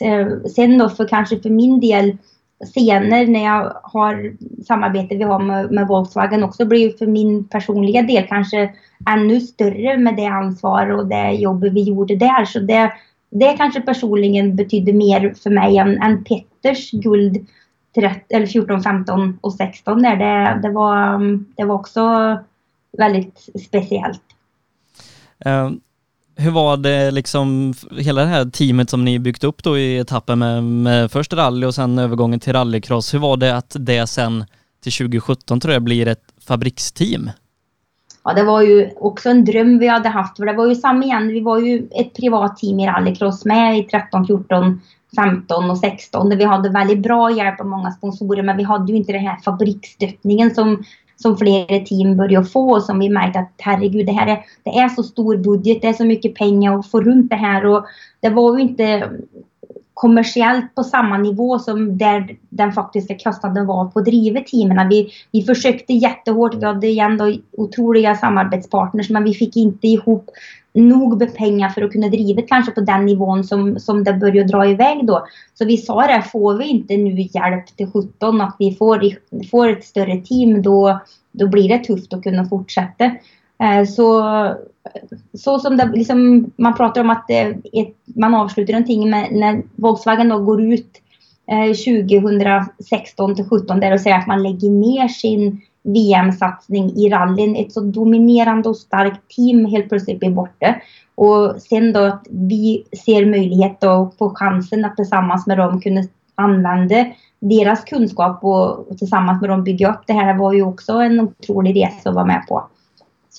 [0.56, 2.18] Sen då för kanske för min del
[2.66, 4.34] Scener när jag har
[4.66, 8.74] samarbete vi har med, med Volkswagen också blir för min personliga del kanske
[9.10, 12.46] ännu större med det ansvar och det jobbet vi gjorde där.
[12.46, 12.94] Så det,
[13.30, 17.48] det kanske personligen betydde mer för mig än, än Petters guld
[17.96, 20.16] 30, eller 14, 15 och 16 där.
[20.16, 21.20] Det, det, var,
[21.56, 22.38] det var också
[22.98, 24.22] väldigt speciellt.
[25.46, 25.82] Um
[26.40, 30.40] hur var det liksom, hela det här teamet som ni byggt upp då i etappen
[30.40, 33.14] med, med först rally och sen övergången till rallycross.
[33.14, 34.46] Hur var det att det sen
[34.84, 37.30] till 2017 tror jag blir ett fabriksteam?
[38.24, 40.38] Ja, det var ju också en dröm vi hade haft.
[40.38, 41.28] För det var ju samma igen.
[41.28, 44.82] Vi var ju ett privat team i rallycross med i 13, 14,
[45.16, 48.92] 15 och 16 där vi hade väldigt bra hjälp av många sponsorer men vi hade
[48.92, 50.84] ju inte den här fabriksstöttningen som
[51.22, 54.70] som flera team börjar få och som vi märkte att herregud, det här är, det
[54.70, 57.86] är så stor budget, det är så mycket pengar att få runt det här och
[58.20, 59.12] det var ju inte
[60.00, 64.90] kommersiellt på samma nivå som där den faktiska kostnaden var på drivet teamen.
[64.90, 70.30] Vi, vi försökte jättehårt, vi hade ändå otroliga samarbetspartners men vi fick inte ihop
[70.74, 74.50] nog med pengar för att kunna driva kanske på den nivån som, som det började
[74.50, 75.28] dra iväg då.
[75.54, 79.02] Så vi sa det, får vi inte nu hjälp till 17 att vi får,
[79.52, 81.00] får ett större team då,
[81.32, 83.12] då blir det tufft att kunna fortsätta.
[83.64, 84.24] Eh, så,
[85.34, 87.42] så som det, liksom, man pratar om att det,
[87.74, 91.02] ett, man avslutar någonting med, när Volkswagen då går ut
[91.52, 97.56] eh, 2016 till 17 där och säger att man lägger ner sin VM-satsning i rallyn.
[97.56, 100.76] Ett så dominerande och starkt team helt plötsligt blir borta.
[101.16, 106.04] Och sen då att vi ser möjlighet och får chansen att tillsammans med dem kunna
[106.36, 107.06] använda
[107.40, 110.94] deras kunskap och, och tillsammans med dem bygga upp det här det var ju också
[110.94, 112.68] en otrolig resa att vara med på.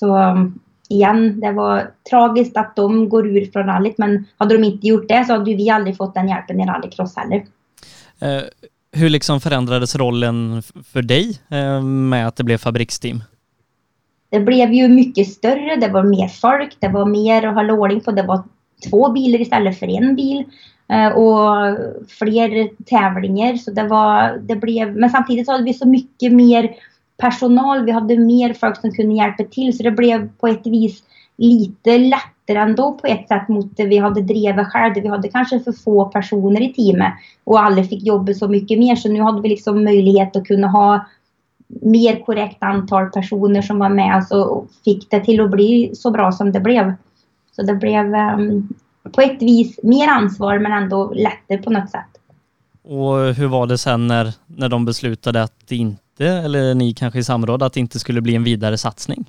[0.01, 4.63] Så um, igen, det var tragiskt att de går ur från rallyt men hade de
[4.63, 7.37] inte gjort det så hade vi aldrig fått den hjälpen i rallycross heller.
[7.37, 8.43] Uh,
[8.91, 13.23] hur liksom förändrades rollen för dig uh, med att det blev fabriksteam?
[14.29, 18.01] Det blev ju mycket större, det var mer folk, det var mer att hålla ordning
[18.01, 18.43] på, det var
[18.89, 20.45] två bilar istället för en bil.
[20.91, 21.77] Eh, och
[22.07, 23.55] fler tävlingar.
[23.55, 26.69] Så det var, det blev, men samtidigt så hade vi så mycket mer
[27.21, 27.85] personal.
[27.85, 31.03] Vi hade mer folk som kunde hjälpa till så det blev på ett vis
[31.37, 34.93] lite lättare ändå på ett sätt mot det vi hade drivit själv.
[34.93, 37.13] Vi hade kanske för få personer i teamet
[37.43, 38.95] och alla fick jobba så mycket mer.
[38.95, 41.05] Så nu hade vi liksom möjlighet att kunna ha
[41.81, 46.11] mer korrekt antal personer som var med oss och fick det till att bli så
[46.11, 46.93] bra som det blev.
[47.55, 48.69] Så det blev um,
[49.11, 52.05] på ett vis mer ansvar men ändå lättare på något sätt.
[52.83, 57.19] Och hur var det sen när, när de beslutade att det inte, eller ni kanske
[57.19, 59.25] i samråd, att det inte skulle bli en vidare satsning?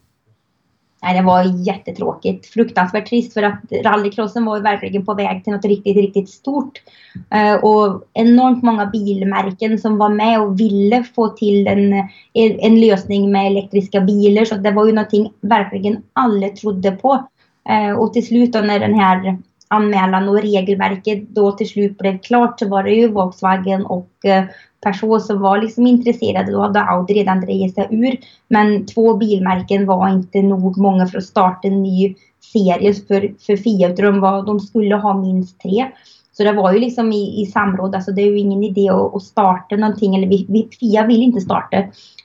[1.03, 2.47] Nej, det var jättetråkigt.
[2.47, 6.83] Fruktansvärt trist för att rallycrossen var verkligen på väg till något riktigt, riktigt stort.
[7.31, 13.33] Eh, och enormt många bilmärken som var med och ville få till en, en lösning
[13.33, 14.45] med elektriska bilar.
[14.45, 17.29] Så det var ju någonting verkligen alla trodde på.
[17.69, 19.39] Eh, och till slut då när den här
[19.73, 24.45] anmälan och regelverket då till slut blev klart så var det ju Volkswagen och eh,
[24.83, 26.53] Peugeot som var liksom intresserade.
[26.53, 28.17] Då hade Audi redan dragit sig ur.
[28.49, 32.15] Men två bilmärken var inte nog många för att starta en ny
[32.53, 33.97] serie för, för Fiat.
[33.97, 35.87] De, var, de skulle ha minst tre.
[36.33, 39.15] Så det var ju liksom i, i samråd, alltså det är ju ingen idé att,
[39.15, 41.77] att starta någonting, eller vi, vi, Fia vill inte starta.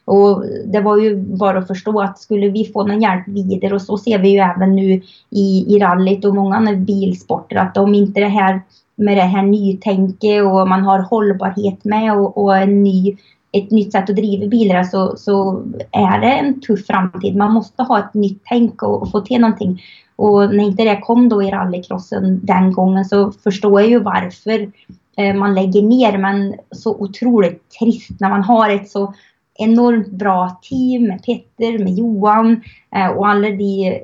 [0.08, 3.82] Och det var ju bara att förstå att skulle vi få någon hjälp vidare och
[3.82, 7.94] så ser vi ju även nu i, i rallyt och många andra bilsporter att om
[7.94, 8.62] inte det här
[8.96, 13.18] med det här nytänket och man har hållbarhet med och, och en ny,
[13.52, 17.36] ett nytt sätt att driva bilar så, så är det en tuff framtid.
[17.36, 19.82] Man måste ha ett nytt tänk och, och få till någonting.
[20.16, 24.72] Och när inte det kom då i rallycrossen den gången så förstår jag ju varför
[25.18, 26.18] eh, man lägger ner.
[26.18, 29.14] Men så otroligt trist när man har ett så
[29.58, 32.62] enormt bra team med Petter, med Johan
[32.96, 34.02] eh, och alla de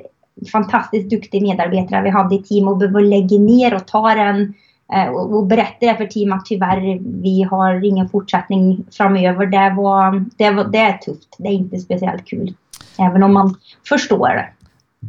[0.51, 4.54] fantastiskt duktiga medarbetare vi hade i team och behöver lägga ner och ta den
[4.93, 9.45] eh, och berätta det för team att tyvärr vi har ingen fortsättning framöver.
[9.45, 11.36] Det, var, det, var, det är tufft.
[11.38, 12.54] Det är inte speciellt kul.
[12.99, 13.56] Även om man
[13.89, 14.49] förstår det.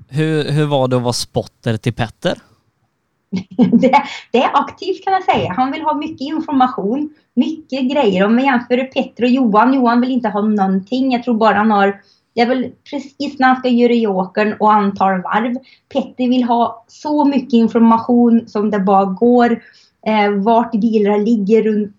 [0.08, 2.38] Hur, hur var det att vara spotter till Petter?
[3.72, 5.52] det, det, är aktivt kan jag säga.
[5.52, 8.24] Han vill ha mycket information, mycket grejer.
[8.26, 11.12] Om vi jämför Petter och Johan, Johan vill inte ha någonting.
[11.12, 12.00] Jag tror bara han har,
[12.34, 15.54] det är väl precis när han ska göra jokern och antal varv.
[15.92, 19.62] Petter vill ha så mycket information som det bara går.
[20.06, 21.96] Eh, vart bilar ligger runt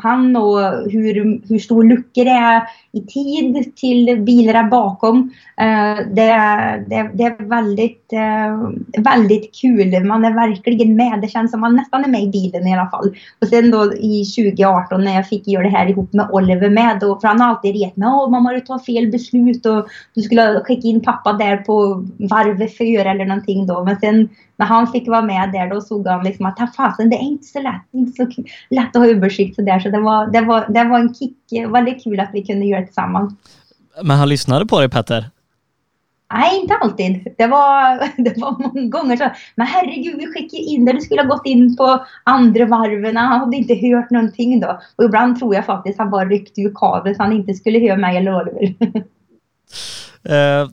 [0.00, 5.32] han och hur, hur stor lucka det är i tid till bilarna bakom.
[5.56, 6.32] Eh, det,
[6.88, 10.04] det, det, är väldigt, eh, väldigt kul.
[10.04, 11.20] Man är verkligen med.
[11.22, 13.16] Det känns som man nästan är med i bilen i alla fall.
[13.40, 16.98] Och sen då i 2018 när jag fick göra det här ihop med Oliver med.
[17.00, 18.08] Då, för han har alltid retat mig.
[18.08, 22.76] Åh mamma du tar fel beslut och du skulle skicka in pappa där på varvet
[22.76, 23.84] för eller någonting då.
[23.84, 24.28] Men sen
[24.58, 27.46] när han fick vara med där då såg han liksom att fasen det är inte
[27.46, 29.80] så lätt, inte så lätt att ha översikt sådär.
[29.80, 31.36] Så det var, det, var, det var en kick,
[31.72, 33.34] väldigt kul att vi kunde göra det tillsammans.
[34.02, 35.30] Men han lyssnade på dig Petter?
[36.34, 37.34] Nej, inte alltid.
[37.38, 39.30] Det var, det var många gånger så.
[39.54, 40.92] Men herregud, vi skickade in det.
[40.92, 43.16] Du skulle ha gått in på andra varven.
[43.16, 44.80] Han hade inte hört någonting då.
[44.96, 47.96] Och ibland tror jag faktiskt han bara ryckte ur kabeln så han inte skulle höra
[47.96, 48.74] mig eller Oliver.
[50.28, 50.70] Uh,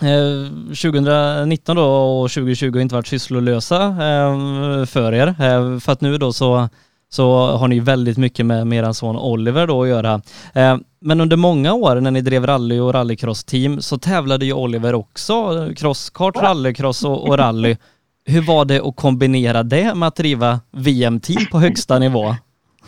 [0.00, 5.26] 2019 då och 2020 har inte varit sysslolösa eh, för er.
[5.26, 6.68] Eh, för att nu då så,
[7.08, 10.22] så har ni väldigt mycket med, med er son Oliver då att göra.
[10.54, 14.94] Eh, men under många år när ni drev rally och rallycross-team så tävlade ju Oliver
[14.94, 17.76] också, crosskart, rallycross och, och rally.
[18.24, 22.34] Hur var det att kombinera det med att driva VM-team på högsta nivå?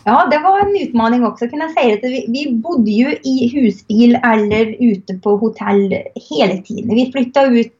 [0.03, 1.97] Ja, det var en utmaning också kan jag säga.
[2.01, 5.95] Vi, vi bodde ju i husbil eller ute på hotell
[6.29, 6.95] hela tiden.
[6.95, 7.73] Vi flyttade ut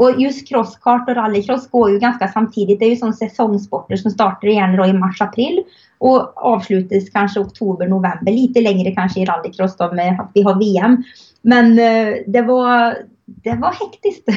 [0.00, 2.78] och just crosskart och rallycross går ju ganska samtidigt.
[2.78, 5.62] Det är ju som säsongsporter som startar gärna i mars-april
[5.98, 8.32] och avslutas kanske oktober, november.
[8.32, 11.02] Lite längre kanske i rallycross då med att vi har VM.
[11.42, 14.28] Men eh, det var det var hektiskt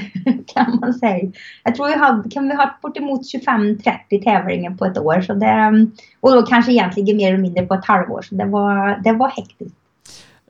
[0.54, 1.32] kan man säga.
[1.64, 5.22] Jag tror vi hade, kan vi ha bortemot 25-30 tävlingar på ett år.
[5.22, 5.72] Så det, eh,
[6.20, 8.22] och då kanske egentligen mer eller mindre på ett halvår.
[8.22, 9.83] Så det var, det var hektiskt.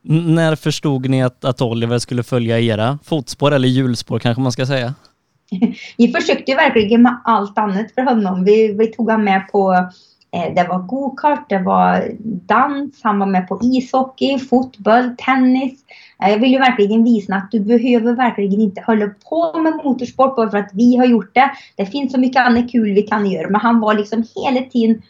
[0.05, 4.65] När förstod ni att, att Oliver skulle följa era fotspår eller hjulspår kanske man ska
[4.65, 4.93] säga?
[5.97, 8.43] vi försökte ju verkligen med allt annat för honom.
[8.43, 9.73] Vi, vi tog honom med på
[10.31, 12.11] eh, det var gokart, det var
[12.47, 15.73] dans, han var med på ishockey, fotboll, tennis.
[16.23, 20.35] Eh, jag vill ju verkligen visa att du behöver verkligen inte hålla på med motorsport
[20.35, 21.51] bara för att vi har gjort det.
[21.75, 23.49] Det finns så mycket annat kul vi kan göra.
[23.49, 25.01] Men han var liksom hela tiden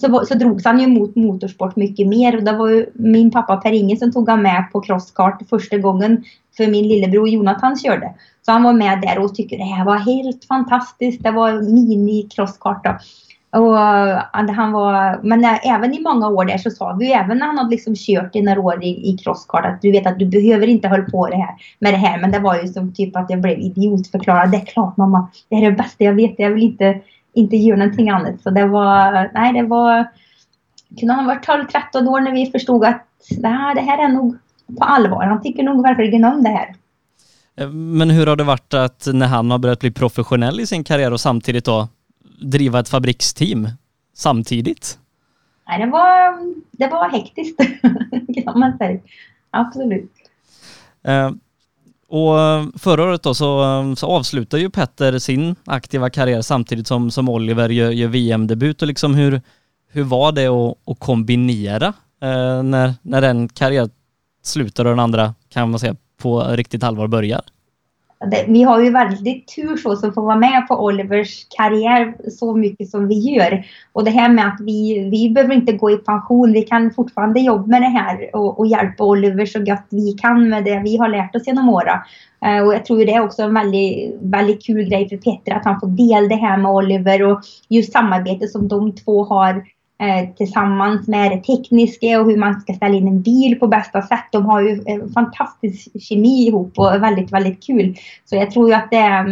[0.00, 2.36] så, så drogs han ju mot motorsport mycket mer.
[2.36, 6.24] Och det var ju min pappa Per-Inge som tog han med på crosskart första gången.
[6.56, 8.14] För min lillebror Jonathan körde.
[8.42, 11.22] Så han var med där och tyckte det här var helt fantastiskt.
[11.22, 13.00] Det var mini-crosskart.
[13.56, 13.76] Och
[14.54, 17.70] han var, men även i många år där så sa vi även när han hade
[17.70, 20.88] liksom kört i några år i, i crosskart att du vet att du behöver inte
[20.88, 22.20] hålla på det här, med det här.
[22.20, 24.50] Men det var ju som typ att jag blev idiotförklarad.
[24.50, 26.34] Det är klart mamma, det här är det bästa jag vet.
[26.38, 27.00] Jag vill inte,
[27.32, 28.40] inte göra någonting annat.
[28.42, 30.06] Så det var, nej det var,
[30.98, 33.06] kunde han ha varit 12-13 år när vi förstod att
[33.38, 34.36] nej, det här är nog
[34.78, 35.24] på allvar.
[35.24, 36.74] Han tycker nog verkligen om det här.
[37.72, 41.12] Men hur har det varit att när han har börjat bli professionell i sin karriär
[41.12, 41.88] och samtidigt då
[42.40, 43.68] driva ett fabriksteam
[44.14, 44.98] samtidigt?
[45.68, 46.38] Nej, det var,
[46.70, 47.60] det var hektiskt
[48.44, 49.00] kan man säga.
[49.50, 50.12] Absolut.
[51.04, 51.30] Eh,
[52.12, 56.86] och eh, förra året då så, eh, så avslutar ju Petter sin aktiva karriär samtidigt
[56.86, 59.40] som, som Oliver gör, gör VM-debut och liksom hur,
[59.88, 61.86] hur var det att, att kombinera
[62.22, 63.88] eh, när, när en karriär
[64.42, 67.42] slutar och den andra kan man säga på riktigt allvar börjar?
[68.30, 72.56] Det, vi har ju väldigt tur så som får vara med på Olivers karriär så
[72.56, 73.64] mycket som vi gör.
[73.92, 77.40] Och det här med att vi, vi behöver inte gå i pension, vi kan fortfarande
[77.40, 80.96] jobba med det här och, och hjälpa Oliver så gott vi kan med det vi
[80.96, 81.98] har lärt oss genom åren.
[82.46, 85.64] Uh, och jag tror det är också en väldigt, väldigt kul grej för Petter att
[85.64, 89.64] han får dela det här med Oliver och just samarbetet som de två har
[90.02, 94.02] Eh, tillsammans med det tekniska och hur man ska ställa in en bil på bästa
[94.02, 94.24] sätt.
[94.32, 97.96] De har ju eh, fantastisk kemi ihop och är väldigt, väldigt kul.
[98.24, 99.24] Så jag tror ju att det,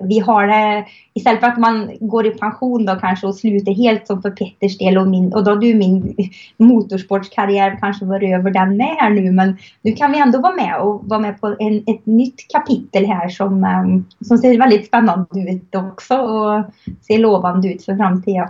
[0.00, 4.06] vi har det, istället för att man går i pension då kanske och slutar helt
[4.06, 6.16] som för Petters del och, min, och då har du min
[6.56, 10.80] motorsportskarriär kanske varit över den med här nu men nu kan vi ändå vara med
[10.80, 15.74] och vara med på en, ett nytt kapitel här som, som ser väldigt spännande ut
[15.74, 16.64] också och
[17.06, 18.48] ser lovande ut för framtiden.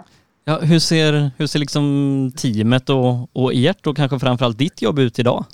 [0.49, 4.99] Ja, hur ser, hur ser liksom teamet och, och ert och kanske framförallt ditt jobb
[4.99, 5.45] ut idag?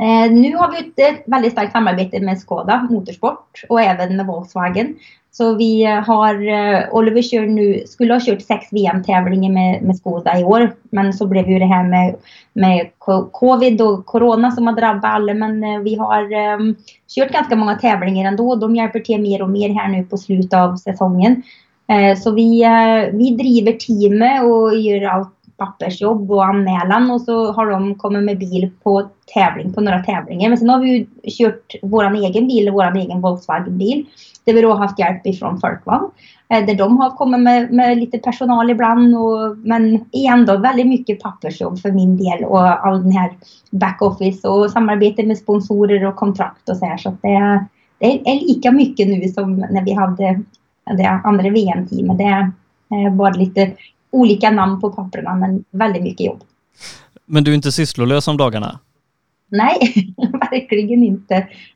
[0.00, 4.94] Eh, nu har vi ett väldigt starkt samarbete med Skoda Motorsport och även med Volkswagen.
[5.30, 10.40] Så vi har, eh, Oliver kör nu, skulle ha kört sex VM-tävlingar med, med Skoda
[10.40, 10.74] i år.
[10.90, 12.16] Men så blev ju det här med,
[12.52, 12.90] med
[13.32, 15.34] covid och corona som har drabbat alla.
[15.34, 16.76] Men eh, vi har um,
[17.14, 18.54] kört ganska många tävlingar ändå.
[18.54, 21.42] De hjälper till mer och mer här nu på slutet av säsongen.
[21.88, 27.52] Eh, så vi, eh, vi driver teamet och gör allt, pappersjobb och anmälan och så
[27.52, 30.48] har de kommit med bil på tävling på några tävlingar.
[30.48, 34.06] Men sen har vi ju kört vår egen bil, vår egen Volkswagen-bil.
[34.44, 36.10] Där vi då har haft hjälp ifrån Folkvagn.
[36.48, 39.16] Eh, där de har kommit med, med lite personal ibland.
[39.16, 43.30] Och, men igen då väldigt mycket pappersjobb för min del och all den här
[43.70, 46.96] backoffice och samarbete med sponsorer och kontrakt och så här.
[46.96, 47.64] Så det,
[47.98, 50.42] det är lika mycket nu som när vi hade
[50.86, 52.18] det andra VM-teamet.
[52.18, 52.52] Det
[52.94, 53.72] är bara lite
[54.10, 56.44] olika namn på papperna men väldigt mycket jobb.
[57.26, 58.78] Men du är inte sysslolös om dagarna?
[59.48, 60.14] Nej,
[60.50, 61.34] verkligen inte.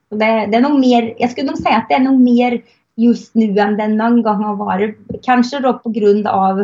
[0.08, 2.62] Det, det, är nog mer, jag skulle nog säga att det är nog mer
[2.96, 4.98] just nu än det någon gång har varit.
[5.22, 6.60] Kanske då på grund av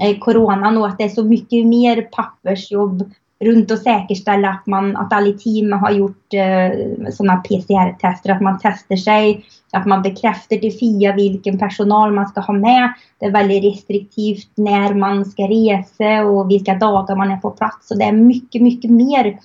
[0.00, 3.10] eh, coronan och att det är så mycket mer pappersjobb
[3.40, 8.40] runt och säkerställa att, man, att alla i teamet har gjort eh, sådana PCR-tester, att
[8.40, 12.92] man testar sig, att man bekräftar till FIA vilken personal man ska ha med.
[13.18, 17.88] Det är väldigt restriktivt när man ska resa och vilka dagar man är på plats.
[17.88, 19.38] Så det är mycket, mycket mer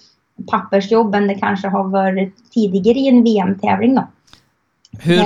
[0.51, 3.95] pappersjobb än det kanske har varit tidigare i en VM-tävling.
[3.95, 4.07] Då.
[4.99, 5.19] Hur,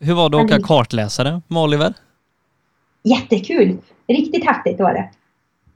[0.00, 1.94] hur var det att åka kartläsare med Oliver?
[3.02, 3.78] Jättekul!
[4.08, 5.10] Riktigt häftigt var det.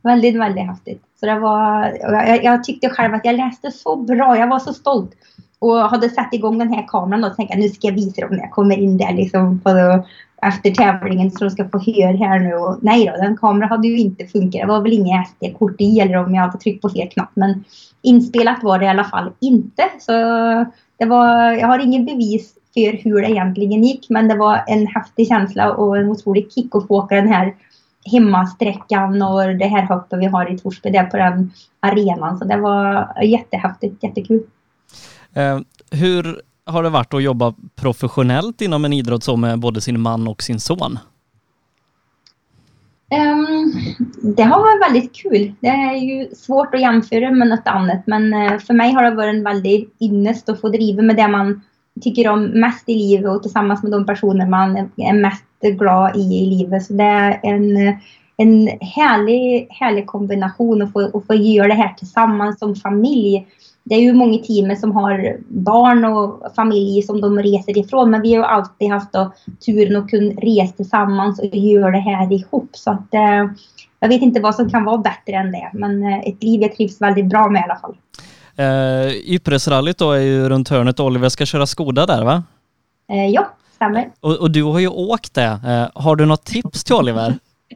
[0.02, 1.02] Väldigt, väldigt häftigt.
[1.20, 4.38] Så det var, jag, jag, tyckte själv att jag läste så bra.
[4.38, 5.10] Jag var så stolt.
[5.58, 8.30] Och hade satt igång den här kameran och tänkte att nu ska jag visa dem
[8.30, 9.70] när jag kommer in där liksom på,
[10.42, 12.54] efter tävlingen så de ska få höra här nu.
[12.54, 14.60] Och nej då, den kameran hade ju inte funkat.
[14.60, 17.30] Det var väl inga SD-kort i eller om jag hade tryckt på fel knapp.
[17.34, 17.64] Men
[18.02, 19.82] inspelat var det i alla fall inte.
[20.00, 20.12] Så
[20.98, 24.10] det var, jag har ingen bevis för hur det egentligen gick.
[24.10, 27.54] Men det var en häftig känsla och en otrolig kick att få åka den här
[28.05, 32.38] hemmasträckan och det här hoppet vi har i Torsby där på den arenan.
[32.38, 34.42] Så det var jättehäftigt, jättekul.
[35.34, 40.01] Eh, hur har det varit att jobba professionellt inom en idrott som med både sin
[40.01, 40.98] man och sin son?
[43.12, 43.74] Um,
[44.36, 45.55] det har varit väldigt kul.
[45.61, 49.11] Det är ju svårt att jämföra med något annat men uh, för mig har det
[49.11, 51.62] varit en väldig ynnest att få driva med det man
[52.01, 56.20] tycker om mest i livet och tillsammans med de personer man är mest glad i
[56.20, 56.82] i livet.
[56.82, 57.76] Så det är en,
[58.36, 63.46] en härlig, härlig kombination att få, att få göra det här tillsammans som familj.
[63.84, 68.22] Det är ju många team som har barn och familj som de reser ifrån men
[68.22, 69.32] vi har alltid haft då,
[69.66, 72.70] turen att kunna resa tillsammans och göra det här ihop.
[72.72, 73.50] Så att, eh,
[74.00, 76.76] jag vet inte vad som kan vara bättre än det men eh, ett liv jag
[76.76, 77.96] trivs väldigt bra med i alla fall.
[78.56, 81.00] Eh, Ypresrallyt då är ju runt hörnet.
[81.00, 82.42] Oliver ska köra Skoda där va?
[83.12, 83.50] Eh, ja,
[83.81, 84.11] stämmer.
[84.20, 85.61] Och, och, du har ju åkt det.
[85.66, 87.35] Eh, har du något tips till Oliver?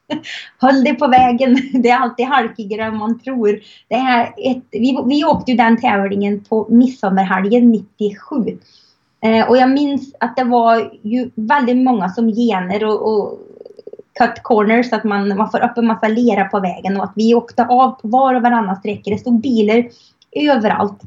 [0.61, 1.59] Håll dig på vägen.
[1.83, 3.61] Det är alltid halkigare än man tror.
[3.89, 8.59] Det är ett, vi, vi åkte ju den tävlingen på midsommarhelgen 97.
[9.21, 13.39] Eh, och jag minns att det var ju väldigt många som gener och, och
[14.19, 17.35] cut corners att man, man får upp en massa lera på vägen och att vi
[17.35, 19.11] åkte av på var och varannan sträcka.
[19.11, 19.89] Det stod bilar
[20.37, 21.03] överallt.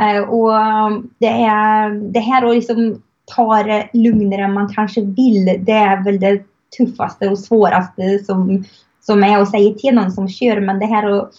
[0.00, 3.02] Eh, och um, det, är, det här att liksom
[3.36, 6.42] ta det lugnare än man kanske vill, det är väl det
[6.78, 8.64] tuffaste och svåraste som,
[9.00, 10.60] som är att säga till någon som kör.
[10.60, 11.30] Men det här att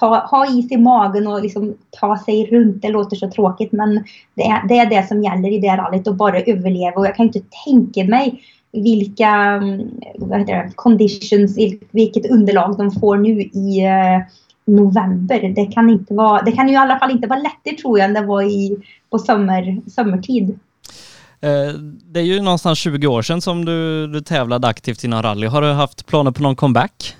[0.00, 4.04] ta, ha is i magen och liksom ta sig runt, det låter så tråkigt men
[4.34, 6.96] det är, det är det som gäller i det rallyt, att bara överleva.
[6.96, 8.42] Och jag kan inte tänka mig
[8.72, 11.58] vilka mm, vad heter det, conditions,
[11.90, 14.20] vilket underlag de får nu i eh,
[14.64, 15.52] november.
[15.56, 18.08] Det kan, inte vara, det kan ju i alla fall inte vara lättare tror jag
[18.08, 18.76] än det var i,
[19.10, 20.58] på sommar, sommartid.
[21.40, 21.74] Eh,
[22.12, 25.46] det är ju någonstans 20 år sedan som du, du tävlade aktivt inom rally.
[25.46, 27.16] Har du haft planer på någon comeback?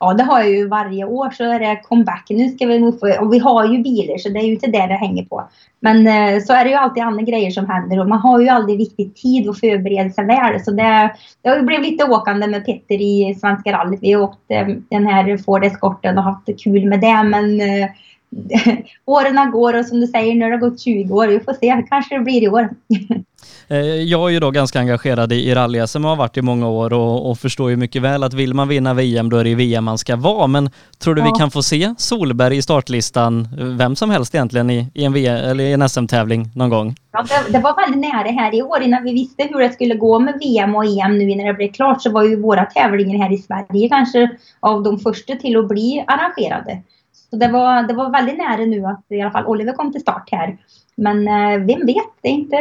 [0.00, 2.26] Ja, det har jag ju varje år så är det comeback.
[2.30, 4.66] Nu ska vi nog få, och vi har ju bilar så det är ju inte
[4.66, 5.48] det det hänger på.
[5.80, 8.48] Men eh, så är det ju alltid andra grejer som händer och man har ju
[8.48, 10.64] aldrig riktigt tid att förbereda sig väl.
[10.64, 13.98] Så det, det blivit lite åkande med Petter i Svenska rallyt.
[14.02, 17.88] Vi har eh, den här Ford Escorten och haft kul med det men eh,
[19.04, 21.28] åren går och som du säger, nu har det gått 20 år.
[21.28, 22.68] Vi får se, kanske det blir i år.
[23.70, 26.92] Eh, jag är ju då ganska engagerad i rally-SM och har varit i många år
[26.92, 29.84] och, och, förstår ju mycket väl att vill man vinna VM då är det VM
[29.84, 30.46] man ska vara.
[30.46, 31.32] Men tror du ja.
[31.32, 33.48] vi kan få se Solberg i startlistan,
[33.78, 36.96] vem som helst egentligen i, i en, eller i en SM-tävling någon gång?
[37.12, 39.94] Ja, det, det, var väldigt nära här i år innan vi visste hur det skulle
[39.94, 43.24] gå med VM och EM nu när det blev klart så var ju våra tävlingar
[43.24, 46.82] här i Sverige kanske av de första till att bli arrangerade.
[47.30, 50.00] Så det var, det var väldigt nära nu att i alla fall Oliver kom till
[50.00, 50.58] start här.
[50.94, 52.56] Men eh, vem vet, det är inte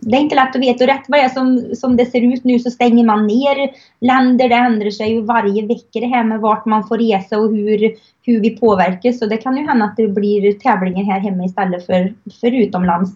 [0.00, 0.84] det är inte lätt att veta.
[0.84, 3.70] Och rätt vad det är som, som det ser ut nu så stänger man ner
[4.00, 4.48] länder.
[4.48, 7.94] Det ändrar sig ju varje vecka det här med vart man får resa och hur,
[8.22, 9.18] hur vi påverkas.
[9.18, 13.10] Så det kan ju hända att det blir tävlingar här hemma istället för, för utomlands.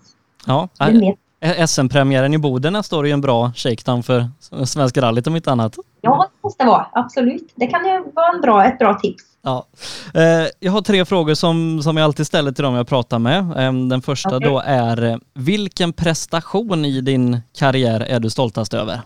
[0.47, 0.69] Ja,
[1.67, 4.29] SM-premiären i Boden nästa år är ju en bra shakedown för
[4.67, 5.77] Svensk rallyt om inte annat.
[6.01, 6.87] Ja, det måste vara.
[6.93, 7.53] Absolut.
[7.55, 9.30] Det kan ju vara en bra, ett bra tips.
[9.43, 9.67] Ja.
[10.15, 13.39] Eh, jag har tre frågor som, som jag alltid ställer till dem jag pratar med.
[13.39, 14.49] Eh, den första okay.
[14.49, 19.01] då är, vilken prestation i din karriär är du stoltast över?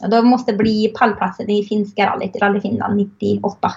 [0.00, 3.72] Ja, det måste bli pallplatsen i finska rallyt, Rally Finland 98.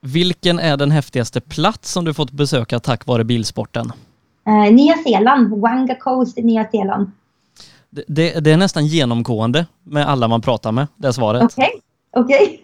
[0.00, 3.92] Vilken är den häftigaste plats som du fått besöka tack vare bilsporten?
[4.46, 7.10] Eh, Nya Zeeland, Wanga Coast i Nya Zeeland.
[7.90, 11.42] Det, det, det, är nästan genomgående med alla man pratar med, det svaret.
[11.42, 11.70] Okej,
[12.12, 12.24] okay.
[12.24, 12.46] okej.
[12.46, 12.63] Okay.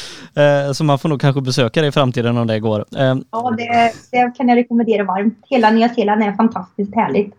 [0.34, 2.84] eh, så man får nog kanske besöka det i framtiden om det går.
[2.96, 5.38] Eh, ja, det, det, kan jag rekommendera varmt.
[5.50, 7.34] Hela Nya Zeeland är fantastiskt härligt.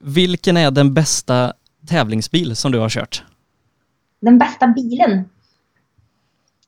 [0.00, 1.52] Vilken är den bästa
[1.88, 3.24] tävlingsbil som du har kört?
[4.20, 5.24] Den bästa bilen?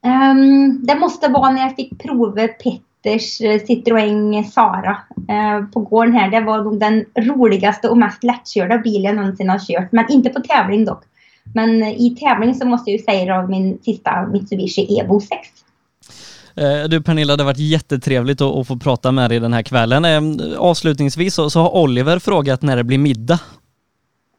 [0.02, 4.96] Um, det måste vara när jag fick prova Petters eh, Citroën Sara
[5.30, 6.30] uh, på gården här.
[6.30, 9.92] Det var nog den roligaste och mest lättkörda bilen jag någonsin har kört.
[9.92, 11.04] Men inte på tävling dock.
[11.54, 15.30] Men eh, i tävling så måste jag ju säga då min sista Mitsubishi Evo 6.
[16.54, 20.04] Eh, du Pernilla, det har varit jättetrevligt att, få prata med dig den här kvällen.
[20.04, 23.38] Ehm, avslutningsvis så har Oliver frågat när det blir middag.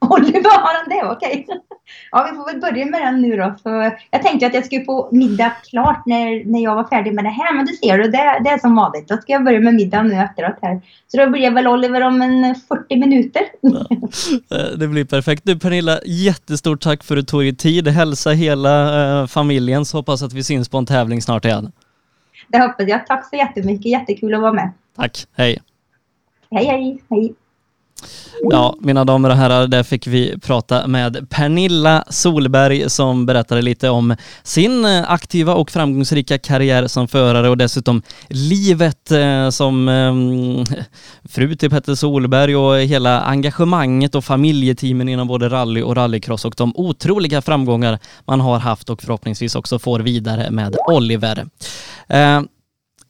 [0.10, 1.12] Oliver, har han det?
[1.12, 1.46] Okej.
[1.48, 1.58] Okay.
[2.12, 3.56] Ja, vi får väl börja med den nu då.
[3.64, 7.24] Så jag tänkte att jag skulle få middag klart när, när jag var färdig med
[7.24, 7.56] det här.
[7.56, 9.08] Men du ser du, det, det är som vanligt.
[9.08, 10.82] Då ska jag börja med middagen nu efteråt här.
[11.08, 13.42] Så då blir jag väl Oliver om en 40 minuter.
[13.62, 13.86] Ja,
[14.58, 15.42] eh, det blir perfekt.
[15.46, 17.88] Du Pernilla, jättestort tack för att du tog dig tid.
[17.88, 21.72] Hälsa hela äh, familjen så hoppas att vi syns på en tävling snart igen.
[22.48, 23.08] Det hoppas jag.
[23.08, 23.86] Tack så jättemycket.
[23.86, 24.72] Jättekul att vara med.
[24.96, 25.26] Tack.
[25.38, 25.62] Hej.
[26.52, 27.02] Hej, hej.
[27.10, 27.36] Hej.
[28.50, 33.90] Ja, mina damer och herrar, där fick vi prata med Pernilla Solberg som berättade lite
[33.90, 40.14] om sin eh, aktiva och framgångsrika karriär som förare och dessutom livet eh, som eh,
[41.30, 46.54] fru till Petter Solberg och hela engagemanget och familjeteamen inom både rally och rallycross och
[46.58, 51.46] de otroliga framgångar man har haft och förhoppningsvis också får vidare med Oliver.
[52.08, 52.42] Eh,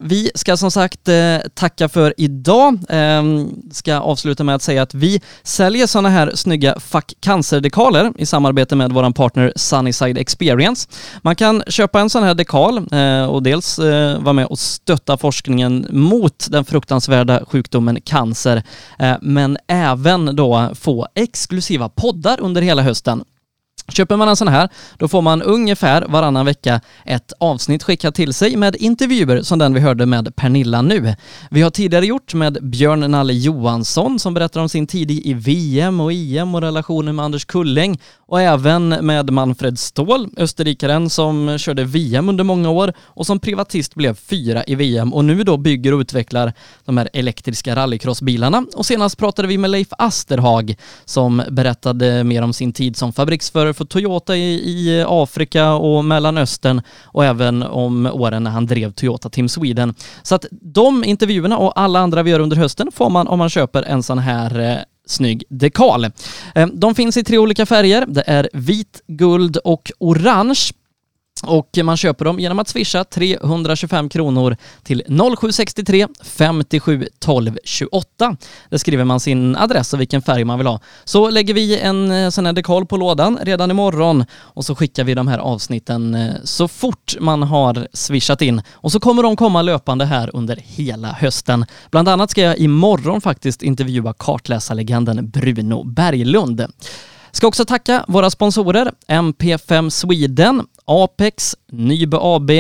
[0.02, 2.80] vi ska som sagt eh, tacka för idag.
[2.90, 3.24] Eh,
[3.72, 8.76] ska avsluta med att säga att vi säljer sådana här snygga Fuck Cancer-dekaler i samarbete
[8.76, 10.90] med vår partner Sunnyside Experience.
[11.22, 15.18] Man kan köpa en sån här dekal eh, och dels eh, vara med och stötta
[15.18, 18.64] forskningen mot den fruktansvärda sjukdomen cancer,
[19.00, 23.24] eh, men även då få exklusiva poddar under hela hösten.
[23.92, 28.34] Köper man en sån här, då får man ungefär varannan vecka ett avsnitt skickat till
[28.34, 31.16] sig med intervjuer som den vi hörde med Pernilla nu.
[31.50, 36.00] Vi har tidigare gjort med Björn Nalle Johansson som berättar om sin tid i VM
[36.00, 41.84] och EM och relationen med Anders Kulling och även med Manfred Ståhl, österrikaren som körde
[41.84, 45.94] VM under många år och som privatist blev fyra i VM och nu då bygger
[45.94, 46.54] och utvecklar
[46.86, 48.66] de här elektriska rallycrossbilarna.
[48.76, 50.76] Och senast pratade vi med Leif Asterhag
[51.06, 56.82] som berättade mer om sin tid som fabriksförare för Toyota i, i Afrika och Mellanöstern
[57.04, 59.96] och även om åren när han drev Toyota Team Sweden.
[60.24, 63.50] Så att de intervjuerna och alla andra vi gör under hösten får man om man
[63.50, 66.06] köper en sån här eh, snygg dekal.
[66.56, 68.06] Eh, de finns i tre olika färger.
[68.08, 70.72] Det är vit, guld och orange.
[71.44, 78.38] Och man köper dem genom att swisha 325 kronor till 0763 57 12 28.
[78.70, 80.80] Där skriver man sin adress och vilken färg man vill ha.
[81.04, 85.04] Så lägger vi en eh, sån här dekal på lådan redan imorgon och så skickar
[85.04, 88.62] vi de här avsnitten eh, så fort man har swishat in.
[88.72, 91.66] Och så kommer de komma löpande här under hela hösten.
[91.92, 96.66] Bland annat ska jag imorgon faktiskt intervjua kartläsarlegenden Bruno Berglund.
[97.32, 102.52] Ska också tacka våra sponsorer MP5 Sweden, Apex, Nybe AB,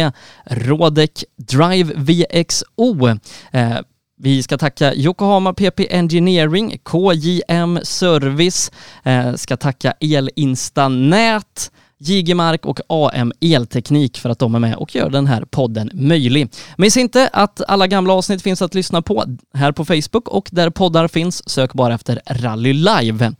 [0.45, 3.07] Rodec, Drive VXO.
[3.51, 3.79] Eh,
[4.17, 8.71] vi ska tacka Yokohama PP Engineering, KJM Service,
[9.03, 11.71] eh, ska tacka Elinstanät,
[12.01, 16.49] Jigemark och AM Elteknik för att de är med och gör den här podden möjlig.
[16.77, 20.69] Missa inte att alla gamla avsnitt finns att lyssna på här på Facebook och där
[20.69, 23.33] poddar finns, sök bara efter Rally Live.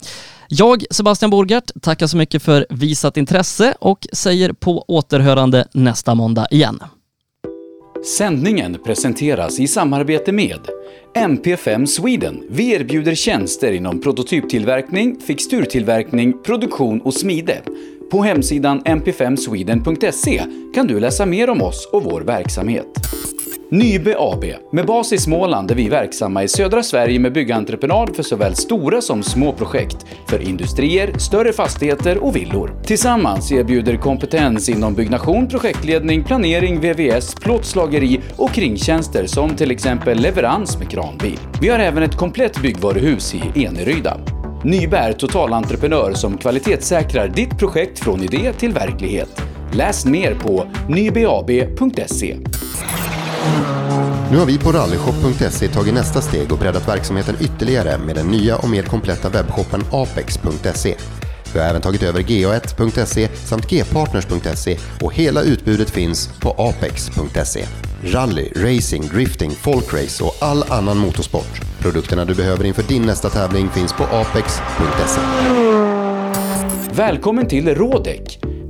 [0.48, 6.48] Jag, Sebastian Borgart, tackar så mycket för visat intresse och säger på återhörande nästa måndag
[6.52, 6.80] igen.
[8.18, 10.60] Sändningen presenteras i samarbete med
[11.16, 12.44] MP5 Sweden.
[12.50, 17.62] Vi erbjuder tjänster inom prototyptillverkning, fixturtillverkning, produktion och smide.
[18.12, 20.44] På hemsidan mp5sweden.se
[20.76, 22.86] kan du läsa mer om oss och vår verksamhet.
[23.70, 28.24] Nybe AB, med bas i Småland är vi verksamma i södra Sverige med byggentreprenad för
[28.24, 32.82] såväl stora som små projekt, för industrier, större fastigheter och villor.
[32.84, 40.80] Tillsammans erbjuder kompetens inom byggnation, projektledning, planering, VVS, plåtslageri och kringtjänster som till exempel leverans
[40.80, 41.40] med kranbil.
[41.62, 44.41] Vi har även ett komplett byggvaruhus i Eneryda.
[44.64, 49.42] Nybe är totalentreprenör som kvalitetssäkrar ditt projekt från idé till verklighet.
[49.74, 52.38] Läs mer på nybab.se.
[54.32, 58.58] Nu har vi på rallyshop.se tagit nästa steg och breddat verksamheten ytterligare med den nya
[58.58, 60.96] och mer kompletta webbshoppen apex.se.
[61.54, 67.66] Vi har även tagit över ga1.se samt gpartners.se och hela utbudet finns på apex.se.
[68.04, 71.62] Rally, racing, drifting, folkrace och all annan motorsport.
[71.80, 75.22] Produkterna du behöver inför din nästa tävling finns på apex.se.
[76.96, 78.51] Välkommen till Rådek!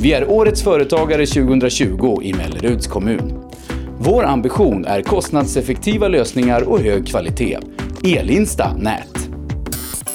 [0.00, 3.50] Vi är Årets Företagare 2020 i Melleruds kommun.
[3.98, 7.58] Vår ambition är kostnadseffektiva lösningar och hög kvalitet.
[8.04, 9.28] Elinsta Nät.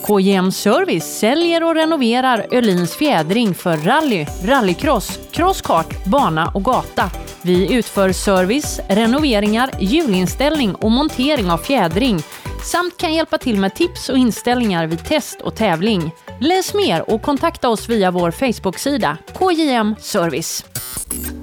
[0.08, 7.12] KJM Service säljer och renoverar Öhlins fjädring för rally, rallycross, crosskart, bana och gata.
[7.42, 12.20] Vi utför service, renoveringar, hjulinställning och montering av fjädring
[12.64, 16.12] samt kan hjälpa till med tips och inställningar vid test och tävling.
[16.40, 20.66] Läs mer och kontakta oss via vår Facebook-sida KJM Service.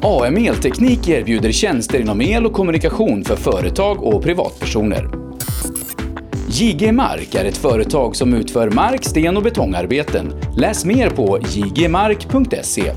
[0.03, 5.11] AM Elteknik erbjuder tjänster inom el och kommunikation för företag och privatpersoner.
[6.49, 10.35] JG Mark är ett företag som utför mark-, sten och betongarbeten.
[10.57, 12.93] Läs mer på jgmark.se.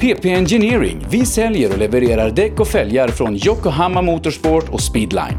[0.00, 1.06] PP Engineering.
[1.10, 5.38] Vi säljer och levererar däck och fälgar från Yokohama Motorsport och Speedline.